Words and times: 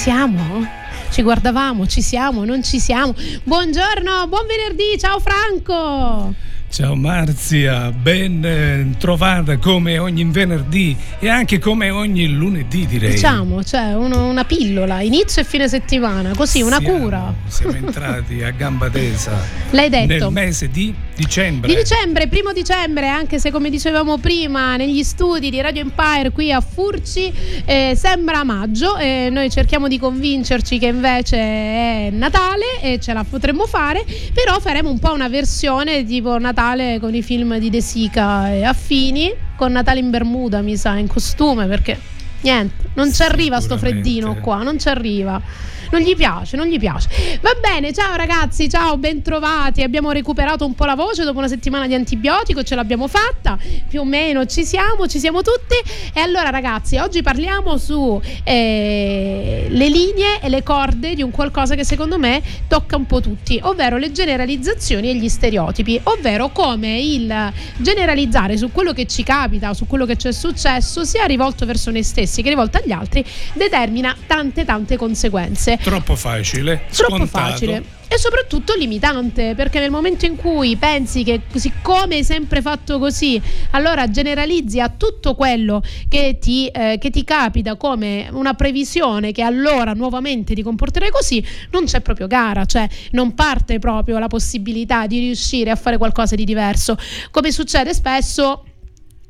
Siamo? 0.00 0.66
Ci 1.10 1.20
guardavamo, 1.20 1.86
ci 1.86 2.00
siamo, 2.00 2.46
non 2.46 2.62
ci 2.62 2.80
siamo. 2.80 3.14
Buongiorno, 3.42 4.26
buon 4.28 4.46
venerdì, 4.46 4.98
ciao 4.98 5.20
Franco! 5.20 6.34
Ciao 6.70 6.94
Marzia, 6.94 7.90
ben 7.90 8.42
eh, 8.42 8.96
trovata 8.96 9.58
come 9.58 9.98
ogni 9.98 10.24
venerdì 10.24 10.96
e 11.18 11.28
anche 11.28 11.58
come 11.58 11.90
ogni 11.90 12.28
lunedì 12.28 12.86
direi. 12.86 13.10
Diciamo, 13.10 13.62
cioè 13.62 13.92
uno, 13.94 14.26
una 14.26 14.44
pillola, 14.44 15.02
inizio 15.02 15.42
e 15.42 15.44
fine 15.44 15.68
settimana, 15.68 16.30
così, 16.34 16.62
una 16.62 16.78
siamo, 16.78 16.98
cura. 16.98 17.34
Siamo 17.48 17.74
entrati 17.76 18.42
a 18.42 18.52
gamba 18.52 18.88
tesa. 18.88 19.32
L'hai 19.70 19.90
detto. 19.90 20.30
Nel 20.30 20.32
mese 20.32 20.70
di 20.70 20.94
dicembre. 21.20 21.68
Di 21.68 21.76
dicembre, 21.76 22.28
primo 22.28 22.52
dicembre, 22.52 23.08
anche 23.08 23.38
se 23.38 23.50
come 23.50 23.70
dicevamo 23.70 24.18
prima 24.18 24.76
negli 24.76 25.02
studi 25.02 25.50
di 25.50 25.60
Radio 25.60 25.82
Empire 25.82 26.30
qui 26.30 26.52
a 26.52 26.60
Furci 26.60 27.32
eh, 27.64 27.94
sembra 27.96 28.42
maggio 28.44 28.96
e 28.96 29.28
noi 29.30 29.50
cerchiamo 29.50 29.88
di 29.88 29.98
convincerci 29.98 30.78
che 30.78 30.86
invece 30.86 31.36
è 31.36 32.08
Natale 32.12 32.80
e 32.80 32.98
ce 33.00 33.12
la 33.12 33.24
potremmo 33.28 33.66
fare, 33.66 34.04
però 34.32 34.58
faremo 34.60 34.90
un 34.90 34.98
po' 34.98 35.12
una 35.12 35.28
versione 35.28 36.04
tipo 36.04 36.38
Natale 36.38 36.58
Natale 36.70 36.98
con 37.00 37.14
i 37.14 37.22
film 37.22 37.58
di 37.58 37.70
De 37.70 37.80
Sica 37.80 38.52
e 38.52 38.64
affini, 38.64 39.32
con 39.56 39.72
Natale 39.72 40.00
in 40.00 40.10
Bermuda, 40.10 40.60
mi 40.60 40.76
sa, 40.76 40.96
in 40.96 41.06
costume, 41.06 41.66
perché 41.66 41.98
niente, 42.42 42.90
non 42.94 43.12
ci 43.12 43.22
arriva 43.22 43.60
sto 43.60 43.76
freddino 43.78 44.36
qua, 44.40 44.62
non 44.62 44.78
ci 44.78 44.88
arriva 44.88 45.40
non 45.90 46.00
gli 46.00 46.14
piace, 46.14 46.56
non 46.56 46.66
gli 46.66 46.78
piace. 46.78 47.08
Va 47.40 47.54
bene, 47.60 47.92
ciao 47.92 48.14
ragazzi, 48.16 48.68
ciao, 48.68 48.96
bentrovati. 48.96 49.82
Abbiamo 49.82 50.12
recuperato 50.12 50.64
un 50.64 50.74
po' 50.74 50.84
la 50.84 50.94
voce 50.94 51.24
dopo 51.24 51.38
una 51.38 51.48
settimana 51.48 51.86
di 51.86 51.94
antibiotico, 51.94 52.62
ce 52.62 52.74
l'abbiamo 52.74 53.08
fatta, 53.08 53.58
più 53.88 54.00
o 54.00 54.04
meno 54.04 54.46
ci 54.46 54.64
siamo, 54.64 55.06
ci 55.06 55.18
siamo 55.18 55.42
tutti. 55.42 55.74
E 56.12 56.20
allora 56.20 56.50
ragazzi, 56.50 56.96
oggi 56.96 57.22
parliamo 57.22 57.76
su 57.76 58.20
eh, 58.44 59.66
le 59.68 59.88
linee 59.88 60.40
e 60.40 60.48
le 60.48 60.62
corde 60.62 61.14
di 61.14 61.22
un 61.22 61.30
qualcosa 61.30 61.74
che 61.74 61.84
secondo 61.84 62.18
me 62.18 62.40
tocca 62.68 62.96
un 62.96 63.06
po' 63.06 63.20
tutti, 63.20 63.58
ovvero 63.62 63.96
le 63.96 64.12
generalizzazioni 64.12 65.10
e 65.10 65.16
gli 65.16 65.28
stereotipi, 65.28 66.00
ovvero 66.04 66.50
come 66.50 67.00
il 67.00 67.52
generalizzare 67.78 68.56
su 68.56 68.70
quello 68.70 68.92
che 68.92 69.06
ci 69.06 69.22
capita, 69.22 69.74
su 69.74 69.86
quello 69.86 70.06
che 70.06 70.16
ci 70.16 70.28
è 70.28 70.32
successo, 70.32 71.04
sia 71.04 71.24
rivolto 71.24 71.66
verso 71.66 71.90
noi 71.90 72.04
stessi 72.04 72.42
che 72.42 72.48
rivolto 72.48 72.78
agli 72.78 72.92
altri, 72.92 73.24
determina 73.54 74.16
tante 74.26 74.64
tante 74.64 74.96
conseguenze. 74.96 75.78
Troppo 75.82 76.14
facile. 76.14 76.82
Troppo 76.90 77.16
scontato. 77.16 77.50
facile. 77.50 77.84
E 78.12 78.18
soprattutto 78.18 78.74
limitante, 78.74 79.54
perché 79.54 79.78
nel 79.78 79.92
momento 79.92 80.26
in 80.26 80.34
cui 80.34 80.74
pensi 80.76 81.22
che 81.22 81.42
siccome 81.54 82.16
hai 82.16 82.24
sempre 82.24 82.60
fatto 82.60 82.98
così, 82.98 83.40
allora 83.70 84.10
generalizzi 84.10 84.80
a 84.80 84.88
tutto 84.88 85.36
quello 85.36 85.80
che 86.08 86.38
ti, 86.40 86.66
eh, 86.66 86.98
che 86.98 87.10
ti 87.10 87.22
capita 87.22 87.76
come 87.76 88.28
una 88.32 88.54
previsione 88.54 89.30
che 89.30 89.42
allora 89.42 89.92
nuovamente 89.92 90.54
ti 90.54 90.62
comporterai 90.62 91.10
così, 91.10 91.44
non 91.70 91.84
c'è 91.84 92.00
proprio 92.00 92.26
gara, 92.26 92.64
cioè 92.64 92.88
non 93.12 93.32
parte 93.34 93.78
proprio 93.78 94.18
la 94.18 94.26
possibilità 94.26 95.06
di 95.06 95.20
riuscire 95.20 95.70
a 95.70 95.76
fare 95.76 95.96
qualcosa 95.96 96.34
di 96.34 96.44
diverso. 96.44 96.96
Come 97.30 97.52
succede 97.52 97.94
spesso 97.94 98.64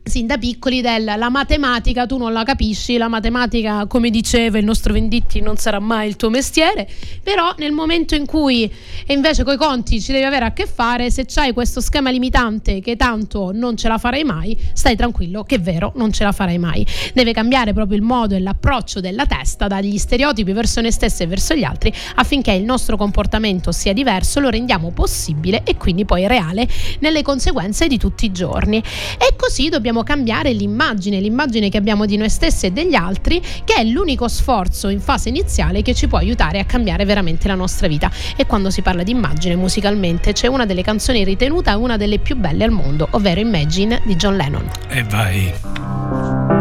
sin 0.03 0.27
da 0.27 0.38
piccoli 0.38 0.81
del 0.81 1.05
la 1.05 1.28
matematica 1.28 2.06
tu 2.06 2.16
non 2.16 2.33
la 2.33 2.43
capisci, 2.43 2.97
la 2.97 3.09
matematica 3.09 3.87
come 3.87 4.11
diceva 4.11 4.59
il 4.59 4.65
nostro 4.65 4.93
Venditti 4.93 5.41
non 5.41 5.56
sarà 5.56 5.78
mai 5.78 6.09
il 6.09 6.16
tuo 6.16 6.31
mestiere, 6.31 6.88
però 7.22 7.55
nel 7.59 7.72
momento 7.72 8.15
in 8.15 8.27
cui 8.27 8.65
e 9.06 9.12
invece 9.12 9.44
coi 9.44 9.56
conti 9.56 10.00
ci 10.00 10.12
devi 10.12 10.25
avere 10.25 10.47
a 10.47 10.53
che 10.53 10.66
fare, 10.66 11.10
se 11.10 11.27
c'hai 11.27 11.53
questo 11.53 11.81
schema 11.81 12.10
limitante 12.10 12.81
che 12.81 12.97
tanto 12.97 13.53
non 13.53 13.77
ce 13.77 13.89
la 13.89 13.99
farai 13.99 14.25
mai, 14.25 14.59
stai 14.72 14.97
tranquillo 14.97 15.44
che 15.44 15.56
è 15.56 15.60
vero, 15.60 15.93
non 15.97 16.12
ce 16.12 16.25
la 16.25 16.33
farai 16.33 16.59
mai. 16.59 16.84
Deve 17.12 17.33
cambiare 17.33 17.72
proprio 17.72 17.97
il 17.97 18.03
modo 18.03 18.34
e 18.34 18.41
l'approccio 18.41 19.00
della 19.00 19.27
testa 19.27 19.66
dagli 19.66 19.99
stereotipi 19.99 20.53
verso 20.53 20.81
noi 20.81 20.93
stessi 20.93 21.22
e 21.22 21.27
verso 21.27 21.55
gli 21.55 21.65
altri 21.65 21.93
affinché 22.16 22.53
il 22.53 22.65
nostro 22.65 22.97
comportamento 22.97 23.71
sia 23.71 23.93
diverso, 23.93 24.41
lo 24.41 24.49
rendiamo 24.49 24.91
possibile 24.91 25.62
e 25.65 25.77
quindi 25.77 26.05
poi 26.05 26.27
reale 26.27 26.66
nelle 27.00 27.22
conseguenze 27.22 27.87
di 27.87 27.99
tutti 27.99 28.25
i 28.25 28.33
giorni. 28.33 28.78
E 28.78 29.37
così 29.37 29.69
dobbiamo 29.69 29.90
cambiare 30.03 30.53
l'immagine, 30.53 31.21
l'immagine 31.21 31.69
che 31.69 31.77
abbiamo 31.77 32.06
di 32.06 32.17
noi 32.17 32.31
stessi 32.31 32.67
e 32.67 32.71
degli 32.71 32.95
altri, 32.95 33.41
che 33.65 33.75
è 33.75 33.84
l'unico 33.84 34.28
sforzo 34.28 34.89
in 34.89 35.01
fase 35.01 35.28
iniziale 35.28 35.83
che 35.83 35.95
ci 35.95 36.06
può 36.06 36.19
aiutare 36.19 36.59
a 36.59 36.65
cambiare 36.65 37.05
veramente 37.05 37.49
la 37.49 37.55
nostra 37.55 37.89
vita. 37.89 38.11
E 38.37 38.47
quando 38.47 38.71
si 38.71 38.83
parla 38.83 39.03
di 39.03 39.11
immagine 39.11 39.56
musicalmente 39.56 40.33
c'è 40.33 40.47
una 40.47 40.67
delle 40.67 40.83
canzoni 40.83 41.25
ritenuta 41.25 41.77
una 41.77 41.97
delle 41.97 42.19
più 42.19 42.37
belle 42.37 42.65
al 42.65 42.71
mondo, 42.71 43.09
ovvero 43.11 43.41
Imagine 43.41 44.01
di 44.05 44.17
John 44.17 44.37
Lennon. 44.37 44.69
E 44.89 45.03
vai. 45.03 46.59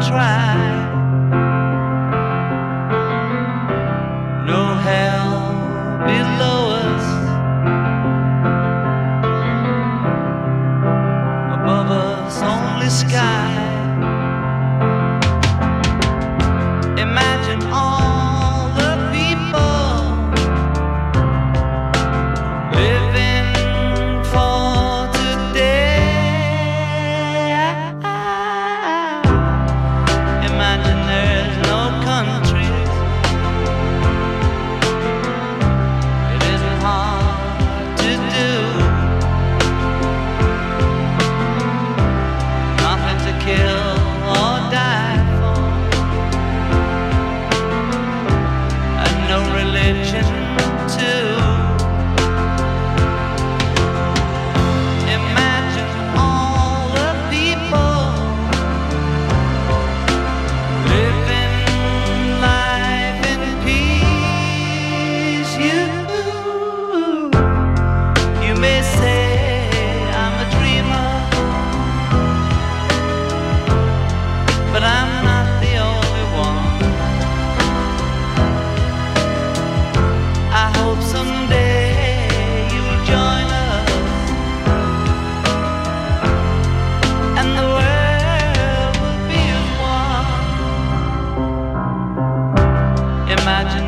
Try. 0.00 0.87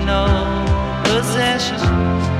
No 0.05 0.25
possessions. 1.05 2.40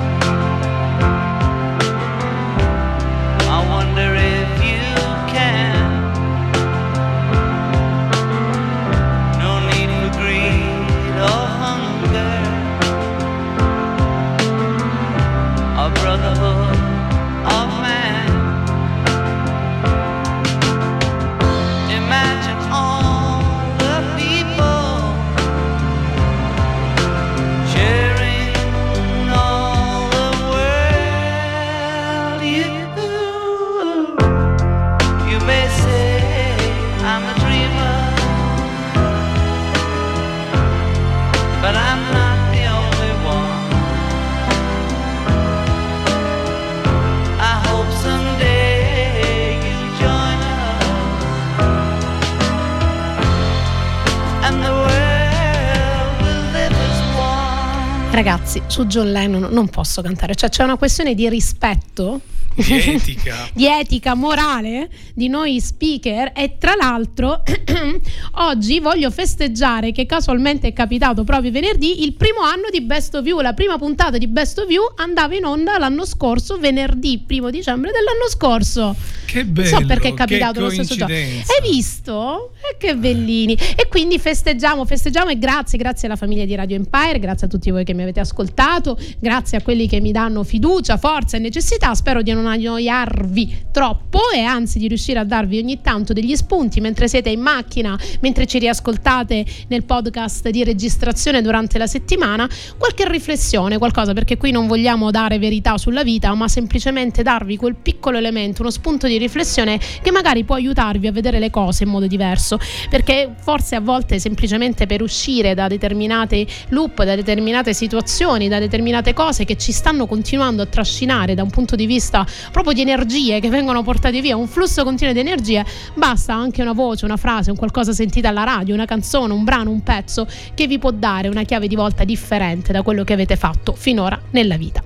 Su 58.81 58.87
John 58.87 59.13
Lennon 59.13 59.49
non 59.51 59.69
posso 59.69 60.01
cantare, 60.01 60.35
cioè 60.35 60.49
c'è 60.49 60.65
una 60.65 60.77
questione 60.77 61.15
di 61.15 61.29
rispetto 61.29 62.21
Di 62.61 62.75
etica. 62.91 63.49
di 63.53 63.67
etica 63.67 64.15
morale 64.15 64.89
di 65.15 65.29
noi 65.29 65.61
speaker. 65.61 66.33
E 66.35 66.57
tra 66.59 66.75
l'altro 66.75 67.43
oggi 68.37 68.81
voglio 68.81 69.11
festeggiare 69.11 69.93
che 69.93 70.07
casualmente 70.07 70.69
è 70.69 70.73
capitato 70.73 71.25
proprio 71.25 71.51
venerdì 71.51 72.03
il 72.05 72.15
primo 72.15 72.41
anno 72.41 72.69
di 72.71 72.81
Best 72.83 73.15
of 73.15 73.27
You. 73.27 73.41
La 73.41 73.53
prima 73.55 73.79
puntata 73.79 74.19
di 74.19 74.27
Best 74.27 74.59
of 74.59 74.71
You 74.71 74.85
andava 74.97 75.35
in 75.37 75.45
onda 75.45 75.79
l'anno 75.79 76.05
scorso 76.05 76.59
venerdì 76.59 77.23
primo 77.27 77.51
dicembre 77.51 77.91
dell'anno 77.91 78.29
scorso. 78.29 78.95
Che 79.27 79.45
bello. 79.45 79.69
so 79.69 79.87
perché 79.87 80.09
è 80.09 80.15
capitato 80.15 80.61
lo 80.61 80.71
stesso 80.71 80.97
giorno 80.97 81.15
hai 81.15 81.71
visto? 81.71 82.53
E 82.57 82.77
che 82.79 82.97
bellini. 82.97 83.55
E 83.55 83.87
quindi 83.89 84.19
festeggiamo 84.19 84.85
festeggiamo 84.85 85.31
e 85.31 85.39
grazie 85.39 85.79
grazie 85.79 86.09
alla 86.09 86.17
famiglia 86.17 86.45
di 86.45 86.55
Radio 86.55 86.77
Empire 86.77 87.19
grazie 87.19 87.47
a 87.47 87.51
tutti 87.51 87.71
voi 87.71 87.85
che 87.85 87.95
mi 87.95 88.03
avete 88.03 88.21
ascoltato 88.21 88.99
grazie 89.19 89.59
a 89.59 89.63
quelli 89.63 89.87
che 89.87 90.01
mi 90.01 90.13
danno 90.13 90.43
fiducia 90.43 90.97
forza 90.97 91.37
e 91.37 91.41
necessità. 91.41 91.95
Spero 91.95 92.23
di 92.23 92.33
non 92.33 92.47
annoiarvi 92.53 93.67
troppo 93.73 94.19
e 94.35 94.41
anzi 94.41 94.79
di 94.79 94.89
riuscire 94.89 95.19
a 95.19 95.25
darvi 95.25 95.59
ogni 95.59 95.81
tanto 95.81 96.13
degli 96.13 96.35
spunti 96.35 96.81
mentre 96.81 97.09
siete 97.09 97.31
in 97.31 97.41
macchina 97.41 97.99
mentre 98.21 98.47
ci 98.47 98.59
riascoltate 98.59 99.45
nel 99.69 99.85
podcast 99.85 100.49
di 100.51 100.65
registrazione 100.65 101.43
durante 101.43 101.79
la 101.79 101.87
settimana 101.87 102.49
qualche 102.77 103.09
riflessione 103.09 103.79
qualcosa 103.79 104.13
perché 104.13 104.37
qui 104.37 104.51
non 104.51 104.67
vogliamo 104.67 105.11
dare 105.11 105.39
verità 105.39 105.79
sulla 105.79 106.03
vita 106.03 106.35
ma 106.35 106.49
semplicemente 106.49 107.23
darvi 107.23 107.57
quel 107.57 107.77
piccolo 107.77 108.19
elemento 108.19 108.63
uno 108.63 108.71
spunto 108.71 109.07
di 109.07 109.19
riflessione 109.19 109.79
che 110.03 110.11
magari 110.11 110.45
può 110.45 110.57
aiutarvi 110.57 111.07
a 111.07 111.13
vedere 111.13 111.39
le 111.39 111.51
cose 111.51 111.85
in 111.85 111.91
modo 111.91 112.07
diverso 112.07 112.59
perché 112.89 113.33
forse 113.41 113.77
a 113.77 113.81
volte 113.81 114.19
semplicemente 114.19 114.87
per 114.87 115.03
uscire 115.03 115.55
da 115.55 115.69
determinate 115.69 116.47
loop 116.69 117.05
da 117.05 117.15
determinate 117.15 117.73
situazioni 117.75 118.49
da 118.49 118.59
determinate 118.59 119.15
cose 119.15 119.45
che 119.45 119.57
ci 119.57 119.73
stanno 119.73 120.07
continuando 120.07 120.63
a 120.63 120.67
trascinare 120.67 121.35
da 121.35 121.43
un 121.43 121.51
punto 121.51 121.77
di 121.77 121.87
vista 121.87 122.27
proprio 122.51 122.73
di 122.73 122.81
energie 122.81 123.41
che 123.41 123.49
vengono 123.49 123.83
portate 123.83 124.21
via 124.21 124.37
un 124.37 124.47
flusso 124.47 124.85
continuo 124.85 125.13
di 125.13 125.21
energie 125.21 125.65
basta 125.95 126.35
anche 126.35 126.63
una 126.63 126.73
voce 126.73 127.05
una 127.05 127.17
frase 127.17 127.51
un 127.51 127.57
qualcosa 127.57 127.93
sentita 127.93 128.29
alla 128.29 128.45
radio 128.45 128.75
una 128.75 128.85
canzone 128.85 129.33
un 129.33 129.45
brano 129.45 129.71
un 129.71 129.83
pezzo 129.83 130.27
che 130.55 130.67
vi 130.67 130.79
può 130.79 130.91
dare 130.91 131.29
una 131.29 131.43
chiave 131.43 131.69
di 131.69 131.77
volta 131.77 132.05
differente 132.05 132.73
da 132.73 132.83
quello 132.83 133.05
che 133.05 133.13
avete 133.13 133.37
fatto 133.37 133.75
finora 133.75 134.21
nella 134.31 134.57
vita 134.57 134.83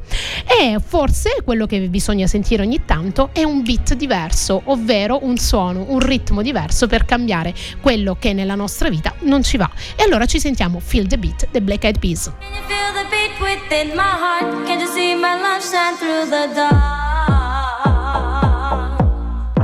e 0.46 0.78
forse 0.84 1.42
quello 1.44 1.66
che 1.66 1.80
bisogna 1.88 2.26
sentire 2.26 2.62
ogni 2.62 2.84
tanto 2.84 3.30
è 3.32 3.42
un 3.42 3.62
beat 3.62 3.94
diverso, 3.94 4.62
ovvero 4.66 5.20
un 5.22 5.36
suono, 5.36 5.86
un 5.88 6.00
ritmo 6.00 6.42
diverso 6.42 6.86
per 6.86 7.04
cambiare 7.04 7.54
quello 7.80 8.16
che 8.18 8.32
nella 8.32 8.54
nostra 8.54 8.88
vita 8.88 9.14
non 9.20 9.42
ci 9.42 9.56
va. 9.56 9.70
E 9.96 10.02
allora 10.02 10.26
ci 10.26 10.38
sentiamo 10.38 10.80
Feel 10.80 11.06
the 11.06 11.18
Beat 11.18 11.48
dei 11.50 11.60
Black 11.60 11.84
Eyed 11.84 11.98
Peas. 11.98 12.30
Can 12.40 12.52
you 12.52 12.62
feel 12.66 12.92
the 12.92 13.08
beat 13.10 13.40
within 13.40 13.94
my 13.94 14.02
heart? 14.02 14.66
Can't 14.66 14.80
you 14.80 14.88
see 14.88 15.14
my 15.14 15.40
love 15.40 15.62
shine 15.62 15.96
through 15.96 16.28
the 16.28 16.54
dark? 16.54 17.33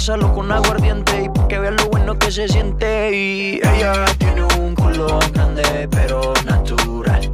Pásalo 0.00 0.32
con 0.32 0.50
aguardiente 0.50 1.24
y 1.24 1.28
pa' 1.28 1.46
que 1.46 1.58
lo 1.58 1.90
bueno 1.90 2.18
que 2.18 2.32
se 2.32 2.48
siente. 2.48 3.14
Y 3.14 3.60
ella 3.62 4.06
tiene 4.16 4.44
un 4.58 4.74
culo 4.74 5.18
grande, 5.34 5.86
pero 5.90 6.32
natural. 6.46 7.30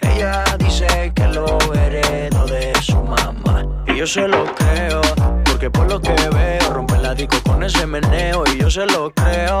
Ella 0.00 0.44
dice 0.60 1.12
que 1.12 1.26
lo 1.26 1.58
heredó 1.74 2.46
de 2.46 2.72
su 2.80 2.94
mamá. 3.02 3.66
Y 3.88 3.96
yo 3.96 4.06
se 4.06 4.28
lo 4.28 4.44
creo, 4.54 5.00
porque 5.44 5.70
por 5.70 5.90
lo 5.90 6.00
que 6.00 6.12
veo, 6.12 6.72
rompe 6.72 6.98
la 6.98 7.16
disco 7.16 7.38
con 7.42 7.64
ese 7.64 7.84
meneo. 7.84 8.44
Y 8.54 8.60
yo 8.60 8.70
se 8.70 8.86
lo 8.86 9.12
creo, 9.12 9.58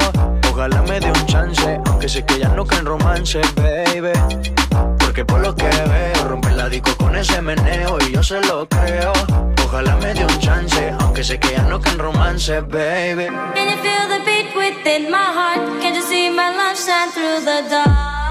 ojalá 0.48 0.80
me 0.82 1.00
dé 1.00 1.08
un 1.08 1.26
chance, 1.26 1.80
aunque 1.86 2.08
sé 2.08 2.24
que 2.24 2.38
ya 2.38 2.50
no 2.50 2.64
caen 2.64 2.86
romance, 2.86 3.40
baby. 3.56 4.12
Porque 5.22 5.34
por 5.34 5.40
lo 5.40 5.54
que 5.54 5.68
veo, 5.68 6.28
rompe 6.28 6.50
la 6.50 6.68
disco 6.68 6.90
con 6.96 7.14
ese 7.14 7.40
meneo 7.42 7.98
y 8.00 8.12
yo 8.12 8.22
se 8.22 8.40
lo 8.40 8.66
creo. 8.68 9.12
Ojalá 9.64 9.96
me 9.96 10.14
dé 10.14 10.24
un 10.24 10.38
chance, 10.38 10.92
aunque 11.00 11.22
sé 11.22 11.38
que 11.38 11.52
ya 11.52 11.62
no 11.62 11.80
caen 11.80 11.98
romance, 11.98 12.60
baby. 12.62 13.26
Can 13.54 13.68
you 13.70 13.76
feel 13.82 14.08
the 14.08 14.24
beat 14.24 14.54
within 14.56 15.10
my 15.10 15.18
heart? 15.18 15.80
Can't 15.80 15.94
you 15.94 16.02
see 16.02 16.28
my 16.30 16.50
love 16.56 16.76
shine 16.76 17.10
through 17.12 17.44
the 17.44 17.68
dark? 17.70 18.21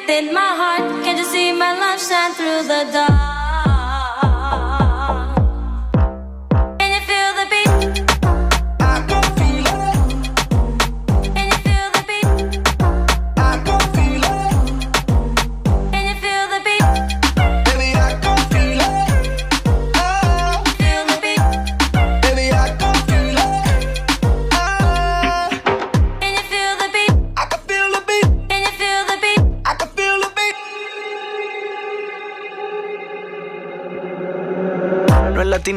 Within 0.00 0.32
my 0.32 0.40
heart? 0.40 1.04
Can't 1.04 1.18
you 1.18 1.24
see 1.24 1.52
my 1.52 1.72
love 1.78 2.00
shine 2.00 2.32
through 2.34 2.62
the 2.68 2.90
dark? 2.92 3.37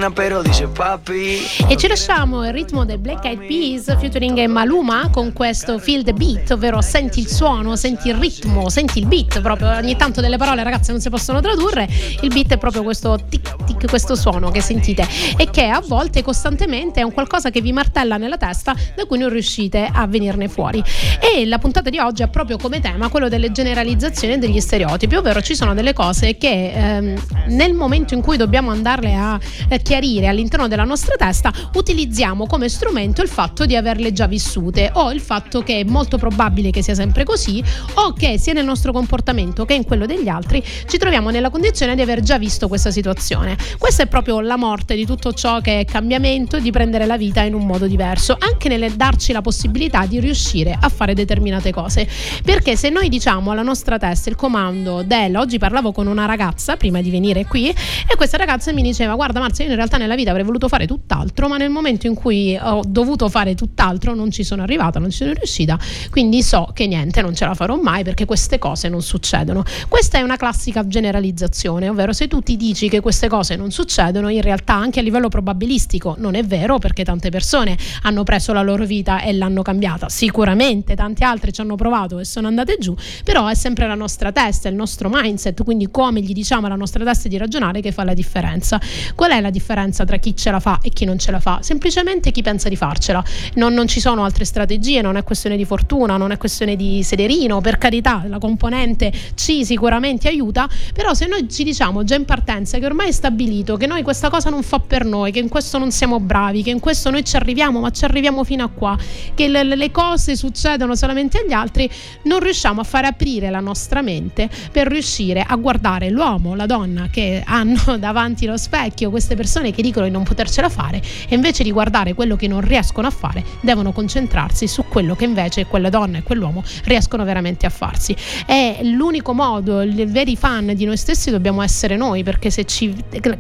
Latina, 0.02 0.10
pero 0.10 0.42
dice 0.42 0.68
papi. 0.68 1.40
E 1.68 1.78
ci 1.78 1.88
lasciamo 1.88 2.46
il 2.46 2.52
ritmo 2.52 2.86
del 2.86 2.98
Black 2.98 3.26
Eyed 3.26 3.46
Peas 3.46 3.98
featuring 4.00 4.44
Maluma 4.48 5.10
con 5.12 5.32
questo 5.34 5.78
Feel 5.78 6.04
the 6.04 6.14
Beat, 6.14 6.50
ovvero 6.52 6.82
senti 6.82 7.20
il 7.20 7.28
suono, 7.28 7.76
senti 7.76 8.10
il 8.10 8.16
ritmo, 8.16 8.70
senti 8.70 9.00
il 9.00 9.06
beat, 9.06 9.42
proprio 9.42 9.70
ogni 9.70 9.96
tanto 9.96 10.22
delle 10.22 10.38
parole 10.38 10.64
ragazzi 10.64 10.92
non 10.92 11.00
si 11.00 11.10
possono 11.10 11.40
tradurre, 11.42 11.88
il 12.22 12.30
beat 12.30 12.54
è 12.54 12.58
proprio 12.58 12.84
questo 12.84 13.20
tic 13.30 13.61
tic, 13.82 13.90
questo 13.90 14.16
suono 14.16 14.52
che 14.52 14.62
sentite 14.62 15.08
e 15.38 15.50
che 15.50 15.66
a 15.66 15.82
volte 15.86 16.22
costantemente 16.22 17.02
è 17.02 17.04
un 17.04 17.12
qualcosa 17.12 17.50
che 17.50 17.62
vi 17.62 17.72
martella 17.72 18.18
nella 18.18 18.38
testa 18.38 18.76
da 18.96 19.06
cui 19.06 19.18
non 19.18 19.30
riuscite 19.30 19.90
a 19.92 20.06
venirne 20.08 20.48
fuori. 20.48 20.84
E 21.20 21.46
la 21.46 21.58
puntata 21.58 21.90
di 21.90 22.00
oggi 22.00 22.24
ha 22.24 22.28
proprio 22.28 22.58
come 22.58 22.80
tema 22.80 23.10
quello 23.10 23.30
delle 23.30 23.52
generalizzazioni 23.52 24.34
e 24.34 24.38
degli 24.38 24.60
stereotipi, 24.60 25.16
ovvero 25.16 25.42
ci 25.42 25.56
sono 25.56 25.74
delle 25.74 25.94
cose 25.94 26.38
che 26.38 26.72
ehm, 26.72 27.24
nel 27.48 27.74
momento 27.74 28.14
in 28.14 28.22
cui 28.22 28.38
dobbiamo 28.38 28.72
andarle 28.72 29.16
a 29.16 29.40
eh, 29.68 29.82
chiarire 29.82 30.28
all'interno 30.28 30.68
della 30.68 30.84
nostra 30.84 31.16
testa 31.16 31.52
utilizziamo 31.74 32.46
come 32.46 32.70
strumento 32.70 33.22
il 33.22 33.28
fatto 33.28 33.66
di 33.66 33.76
averle 33.76 34.12
già 34.12 34.28
vissute 34.28 34.90
o 34.94 35.12
il 35.12 35.22
fatto 35.22 35.62
che 35.62 35.80
è 35.80 35.84
molto 35.84 36.18
probabile 36.18 36.72
che 36.72 36.82
sia 36.82 36.96
sempre 36.96 37.24
così 37.24 37.64
o 37.96 38.14
che 38.14 38.38
sia 38.38 38.54
nel 38.54 38.66
nostro 38.66 38.92
comportamento 38.92 39.66
che 39.66 39.74
in 39.74 39.86
quello 39.86 40.06
degli 40.06 40.28
altri 40.28 40.64
ci 40.88 40.98
troviamo 40.98 41.30
nella 41.30 41.50
condizione 41.50 41.96
di 41.96 42.02
aver 42.02 42.22
già 42.22 42.38
visto 42.38 42.68
questa 42.68 42.92
situazione. 42.92 43.58
Questa 43.78 44.04
è 44.04 44.08
proprio 44.08 44.40
la 44.42 44.58
morte 44.58 44.96
di 44.96 45.06
tutto 45.06 45.34
ciò 45.34 45.60
che 45.62 45.82
è 45.82 45.86
cambiamento, 45.86 46.60
di 46.60 46.72
prendere 46.72 47.06
la 47.06 47.18
vita 47.18 47.42
in 47.42 47.54
un 47.54 47.66
modo 47.66 47.88
diverso, 47.88 48.36
anche 48.40 48.70
nel 48.70 48.92
darci 48.94 49.32
la 49.32 49.42
possibilità 49.42 50.06
di 50.06 50.20
riuscire 50.20 50.78
a 50.80 50.90
fare 50.90 51.14
determinate 51.14 51.72
cose. 51.72 52.08
Perché 52.44 52.76
se 52.76 52.90
noi 52.90 53.10
diciamo 53.10 53.52
alla 53.52 53.62
nostra 53.62 53.98
testa 53.98 54.30
il 54.30 54.36
comando 54.36 55.04
del 55.04 55.36
oggi 55.36 55.58
parlavo 55.58 55.92
con 55.92 56.08
una 56.08 56.26
ragazza 56.26 56.78
prima 56.78 57.02
di 57.02 57.10
venire 57.10 57.46
qui 57.46 57.70
e 57.70 58.16
questa 58.16 58.38
ragazza 58.38 58.72
mi 58.74 58.82
diceva 58.82 59.16
guarda 59.16 59.40
Marzia 59.40 59.66
io 59.66 59.72
in 59.72 59.76
realtà 59.76 59.98
nella 59.98 60.16
vita 60.16 60.30
avrei 60.30 60.46
voluto 60.46 60.68
fare 60.68 60.88
tutt'altro 60.88 61.48
ma 61.48 61.58
nel 61.58 61.70
momento 61.70 62.08
in 62.08 62.14
cui 62.14 62.58
ho 62.62 62.82
dovuto 62.86 63.30
fare 63.30 63.56
tutt'altro 63.56 64.14
non 64.14 64.32
ci 64.32 64.44
sono 64.44 64.64
arrivata, 64.64 65.00
non 65.00 65.10
ci 65.10 65.18
sono 65.18 65.34
riuscita, 65.34 65.78
quindi 66.10 66.42
so 66.44 66.70
che 66.74 66.88
niente, 66.88 67.22
non 67.22 67.36
ce 67.36 67.46
la 67.46 67.54
farò 67.54 67.76
mai 67.76 68.04
perché 68.04 68.26
queste 68.26 68.60
cose 68.60 68.90
non 68.90 69.02
succedono. 69.02 69.64
Questa 69.88 70.18
è 70.18 70.22
una 70.22 70.38
classica 70.38 70.88
generalizzazione, 70.88 71.90
ovvero 71.90 72.14
se 72.14 72.28
tu 72.28 72.42
ti 72.42 72.58
dici 72.58 72.90
che 72.90 73.00
queste 73.00 73.28
cose 73.28 73.56
non 73.56 73.61
succedono, 73.70 74.30
in 74.30 74.42
realtà 74.42 74.74
anche 74.74 75.00
a 75.00 75.04
livello 75.04 75.28
probabilistico 75.28 76.16
non 76.18 76.36
è 76.36 76.44
vero 76.44 76.80
perché 76.80 77.04
tante 77.04 77.30
persone 77.30 77.78
hanno 78.04 78.24
preso 78.24 78.54
la 78.54 78.62
loro 78.62 78.86
vita 78.86 79.22
e 79.22 79.34
l'hanno 79.34 79.62
cambiata. 79.62 80.10
Sicuramente 80.10 80.96
tanti 80.96 81.24
altri 81.24 81.54
ci 81.54 81.62
hanno 81.62 81.76
provato 81.76 82.18
e 82.18 82.26
sono 82.26 82.48
andate 82.48 82.78
giù, 82.80 82.96
però 83.24 83.48
è 83.48 83.56
sempre 83.56 83.88
la 83.88 83.96
nostra 83.96 84.32
testa, 84.32 84.70
il 84.70 84.76
nostro 84.76 85.10
mindset, 85.12 85.64
quindi 85.64 85.90
come 85.92 86.22
gli 86.22 86.34
diciamo 86.34 86.66
alla 86.66 86.76
nostra 86.76 87.04
testa 87.04 87.28
di 87.28 87.38
ragionare 87.38 87.82
che 87.82 87.92
fa 87.92 88.04
la 88.04 88.14
differenza. 88.14 88.80
Qual 89.14 89.32
è 89.32 89.42
la 89.42 89.50
differenza 89.50 90.06
tra 90.06 90.18
chi 90.18 90.36
ce 90.36 90.50
la 90.50 90.60
fa 90.60 90.80
e 90.82 90.90
chi 90.90 91.06
non 91.06 91.20
ce 91.20 91.32
la 91.32 91.40
fa? 91.40 91.60
Semplicemente 91.62 92.32
chi 92.32 92.42
pensa 92.42 92.70
di 92.70 92.76
farcela. 92.76 93.24
Non, 93.56 93.74
non 93.74 93.88
ci 93.88 94.00
sono 94.00 94.24
altre 94.24 94.46
strategie, 94.46 95.02
non 95.02 95.18
è 95.18 95.24
questione 95.24 95.58
di 95.58 95.66
fortuna, 95.66 96.18
non 96.18 96.32
è 96.32 96.38
questione 96.38 96.76
di 96.76 97.04
sederino, 97.04 97.62
per 97.62 97.78
carità, 97.78 98.24
la 98.28 98.40
componente 98.40 99.12
C 99.36 99.64
sicuramente 99.64 100.28
aiuta, 100.28 100.68
però 100.94 101.14
se 101.14 101.28
noi 101.28 101.50
ci 101.50 101.64
diciamo 101.64 102.04
già 102.04 102.16
in 102.16 102.26
partenza 102.26 102.80
che 102.80 102.86
ormai 102.86 103.10
è 103.10 103.12
stabilito 103.12 103.50
che 103.52 103.86
noi 103.86 104.02
questa 104.02 104.30
cosa 104.30 104.50
non 104.50 104.64
fa 104.64 104.80
per 104.80 105.04
noi, 105.04 105.32
che 105.34 105.40
in 105.40 105.50
questo 105.50 105.78
non 105.78 105.92
siamo 105.92 106.22
bravi, 106.22 106.64
che 106.64 106.70
in 106.70 106.80
questo 106.80 107.10
noi 107.10 107.26
ci 107.26 107.36
arriviamo, 107.36 107.82
ma 107.82 107.90
ci 107.90 108.06
arriviamo 108.06 108.46
fino 108.46 108.64
a 108.64 108.70
qua, 108.70 108.98
che 109.36 109.50
le, 109.50 109.64
le 109.64 109.92
cose 109.92 110.38
succedono 110.38 110.96
solamente 110.96 111.40
agli 111.40 111.52
altri, 111.52 111.90
non 112.24 112.40
riusciamo 112.40 112.80
a 112.80 112.84
far 112.86 113.04
aprire 113.04 113.50
la 113.50 113.60
nostra 113.60 114.02
mente 114.02 114.50
per 114.72 114.88
riuscire 114.88 115.44
a 115.46 115.56
guardare 115.58 116.10
l'uomo, 116.10 116.56
la 116.56 116.66
donna 116.66 117.10
che 117.12 117.44
hanno 117.46 117.98
davanti 118.00 118.46
lo 118.46 118.56
specchio, 118.56 119.10
queste 119.10 119.36
persone 119.36 119.72
che 119.72 119.82
dicono 119.82 120.06
di 120.06 120.12
non 120.12 120.24
potercela 120.24 120.70
fare 120.70 121.02
e 121.28 121.36
invece 121.36 121.64
di 121.64 121.72
guardare 121.72 122.14
quello 122.14 122.38
che 122.38 122.48
non 122.48 122.62
riescono 122.62 123.08
a 123.08 123.12
fare, 123.12 123.44
devono 123.60 123.92
concentrarsi 123.92 124.66
su 124.66 124.86
quello 124.88 125.14
che 125.16 125.26
invece 125.26 125.66
quella 125.66 125.90
donna 125.90 126.20
e 126.20 126.24
quell'uomo 126.24 126.64
riescono 126.86 127.26
veramente 127.26 127.66
a 127.66 127.70
farsi. 127.70 128.16
È 128.46 128.80
l'unico 128.84 129.34
modo, 129.34 129.82
i 129.82 130.06
veri 130.06 130.38
fan 130.38 130.74
di 130.74 130.86
noi 130.86 130.96
stessi 130.96 131.32
dobbiamo 131.32 131.62
essere 131.62 131.98
noi, 131.98 132.24
perché 132.24 132.50
se 132.50 132.64
ci 132.64 132.94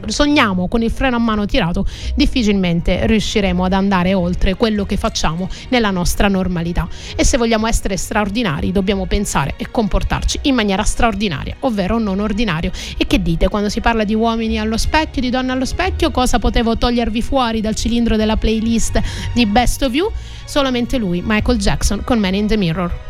sogniamo 0.07 0.67
con 0.67 0.81
il 0.81 0.91
freno 0.91 1.15
a 1.15 1.19
mano 1.19 1.45
tirato, 1.45 1.85
difficilmente 2.15 3.05
riusciremo 3.05 3.63
ad 3.63 3.73
andare 3.73 4.13
oltre 4.13 4.55
quello 4.55 4.85
che 4.85 4.97
facciamo 4.97 5.49
nella 5.69 5.91
nostra 5.91 6.27
normalità. 6.27 6.87
E 7.15 7.23
se 7.23 7.37
vogliamo 7.37 7.67
essere 7.67 7.97
straordinari, 7.97 8.71
dobbiamo 8.71 9.05
pensare 9.05 9.53
e 9.57 9.69
comportarci 9.71 10.39
in 10.43 10.55
maniera 10.55 10.83
straordinaria, 10.83 11.55
ovvero 11.61 11.99
non 11.99 12.19
ordinario. 12.19 12.71
E 12.97 13.07
che 13.07 13.21
dite 13.21 13.47
quando 13.49 13.69
si 13.69 13.81
parla 13.81 14.03
di 14.03 14.15
uomini 14.15 14.59
allo 14.59 14.77
specchio, 14.77 15.21
di 15.21 15.29
donne 15.29 15.51
allo 15.51 15.65
specchio? 15.65 16.11
Cosa 16.11 16.39
potevo 16.39 16.77
togliervi 16.77 17.21
fuori 17.21 17.61
dal 17.61 17.75
cilindro 17.75 18.15
della 18.15 18.37
playlist 18.37 19.01
di 19.33 19.45
Best 19.45 19.81
of 19.83 19.93
You? 19.93 20.11
Solamente 20.45 20.97
lui, 20.97 21.21
Michael 21.25 21.57
Jackson, 21.57 22.03
con 22.03 22.19
Man 22.19 22.35
in 22.35 22.47
the 22.47 22.57
Mirror. 22.57 23.09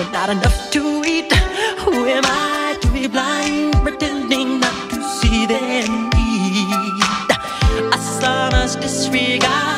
with 0.00 0.12
not 0.12 0.30
enough 0.30 0.70
to 0.70 1.02
eat. 1.06 1.30
Who 1.84 2.06
am 2.06 2.24
I 2.24 2.78
to 2.80 2.88
be 2.88 3.06
blind, 3.06 3.74
pretending 3.84 4.60
not 4.60 4.90
to 4.92 4.98
see 5.18 5.44
their 5.44 5.82
need? 6.14 7.28
A 7.96 7.98
sonorous 7.98 8.76
disregard, 8.76 9.69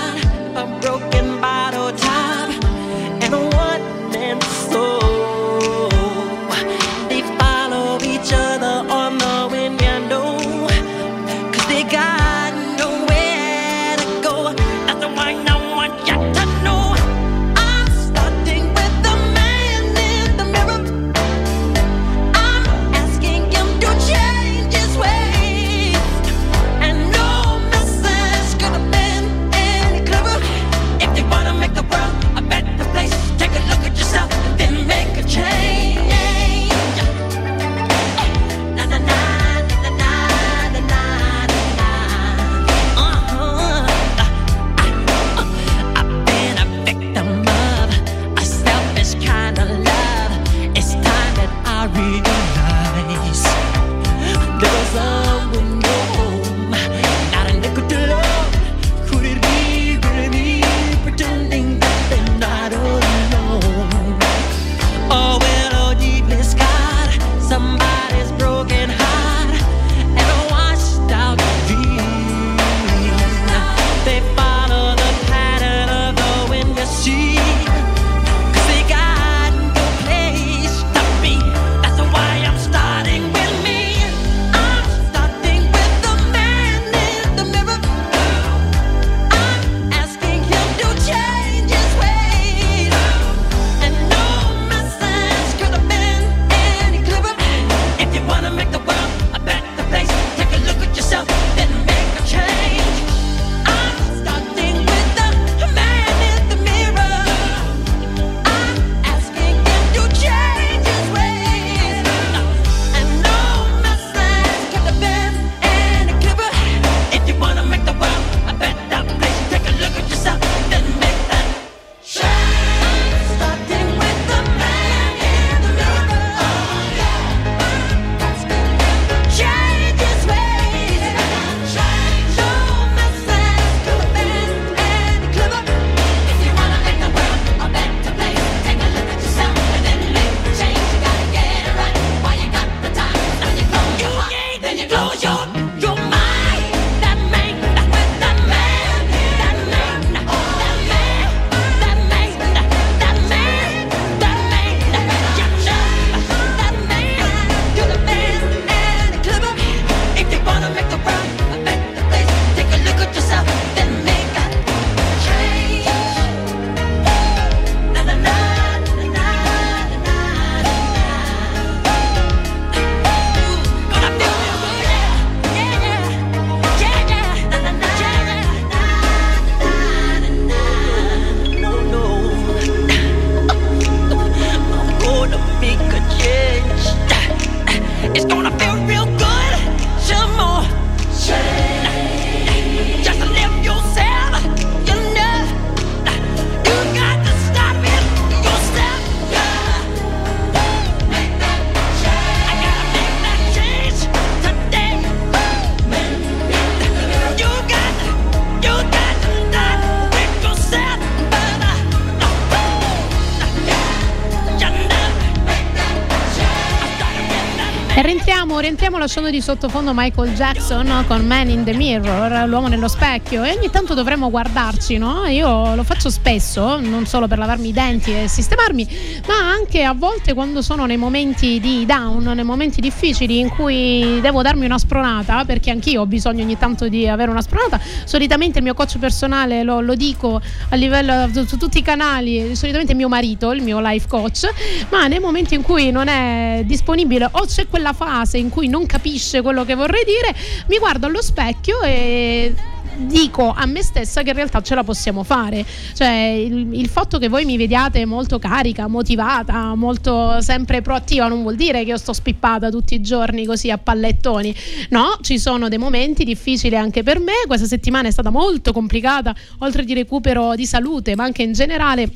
lasciando 219.14 219.36
di 219.36 219.42
sottofondo 219.42 219.92
Michael 219.94 220.32
Jackson 220.32 221.04
con 221.06 221.26
Man 221.26 221.50
in 221.50 221.64
the 221.64 221.74
Mirror, 221.74 222.48
l'uomo 222.48 222.68
nello 222.68 222.88
specchio. 222.88 223.44
E 223.44 223.54
ogni 223.54 223.68
tanto 223.68 223.92
dovremmo 223.92 224.30
guardarci, 224.30 224.96
no? 224.96 225.26
Io 225.26 225.74
lo 225.74 225.84
faccio 225.84 226.08
spesso, 226.08 226.80
non 226.80 227.04
solo 227.04 227.28
per 227.28 227.36
lavarmi 227.36 227.68
i 227.68 227.72
denti 227.74 228.22
e 228.22 228.26
sistemarmi, 228.26 228.88
ma 229.26 229.51
anche 229.62 229.84
a 229.84 229.94
volte 229.94 230.34
quando 230.34 230.60
sono 230.60 230.86
nei 230.86 230.96
momenti 230.96 231.60
di 231.60 231.86
down, 231.86 232.24
nei 232.24 232.44
momenti 232.44 232.80
difficili 232.80 233.38
in 233.38 233.48
cui 233.48 234.20
devo 234.20 234.42
darmi 234.42 234.64
una 234.64 234.78
spronata, 234.78 235.44
perché 235.44 235.70
anch'io 235.70 236.00
ho 236.00 236.06
bisogno 236.06 236.42
ogni 236.42 236.58
tanto 236.58 236.88
di 236.88 237.06
avere 237.06 237.30
una 237.30 237.40
spronata. 237.40 237.80
Solitamente 238.04 238.58
il 238.58 238.64
mio 238.64 238.74
coach 238.74 238.98
personale 238.98 239.62
lo, 239.62 239.80
lo 239.80 239.94
dico 239.94 240.40
a 240.68 240.74
livello 240.74 241.30
su 241.46 241.56
tutti 241.56 241.78
i 241.78 241.82
canali, 241.82 242.56
solitamente 242.56 242.92
mio 242.94 243.08
marito, 243.08 243.52
il 243.52 243.62
mio 243.62 243.78
life 243.80 244.08
coach, 244.08 244.50
ma 244.90 245.06
nei 245.06 245.20
momenti 245.20 245.54
in 245.54 245.62
cui 245.62 245.92
non 245.92 246.08
è 246.08 246.62
disponibile 246.64 247.28
o 247.30 247.46
c'è 247.46 247.68
quella 247.68 247.92
fase 247.92 248.38
in 248.38 248.48
cui 248.48 248.66
non 248.68 248.84
capisce 248.84 249.42
quello 249.42 249.64
che 249.64 249.74
vorrei 249.74 250.04
dire, 250.04 250.36
mi 250.66 250.78
guardo 250.78 251.06
allo 251.06 251.22
specchio 251.22 251.80
e 251.82 252.52
dico 252.96 253.52
a 253.52 253.66
me 253.66 253.82
stessa 253.82 254.22
che 254.22 254.30
in 254.30 254.36
realtà 254.36 254.60
ce 254.60 254.74
la 254.74 254.84
possiamo 254.84 255.22
fare. 255.22 255.64
Cioè, 255.94 256.08
il, 256.08 256.74
il, 256.74 256.88
fatto 256.88 257.18
che 257.18 257.28
voi 257.28 257.44
mi 257.44 257.56
vediate 257.56 258.04
molto 258.04 258.38
carica, 258.38 258.86
motivata, 258.86 259.74
molto 259.74 260.40
sempre 260.40 260.82
proattiva, 260.82 261.28
non 261.28 261.42
vuol 261.42 261.56
dire 261.56 261.84
che 261.84 261.90
io 261.90 261.96
sto 261.96 262.12
spippata 262.12 262.70
tutti 262.70 262.94
i 262.94 263.00
giorni 263.00 263.46
così 263.46 263.70
a 263.70 263.78
pallettoni. 263.78 264.54
No, 264.90 265.18
ci 265.20 265.38
sono 265.38 265.68
dei 265.68 265.78
momenti 265.78 266.24
difficili 266.24 266.76
anche 266.76 267.02
per 267.02 267.18
me. 267.18 267.32
Questa 267.46 267.66
settimana 267.66 268.08
è 268.08 268.10
stata 268.10 268.30
molto 268.30 268.72
complicata, 268.72 269.34
oltre 269.58 269.84
di 269.84 269.94
recupero 269.94 270.54
di 270.54 270.66
salute, 270.66 271.14
ma 271.14 271.24
anche 271.24 271.42
in 271.42 271.52
generale 271.52 272.10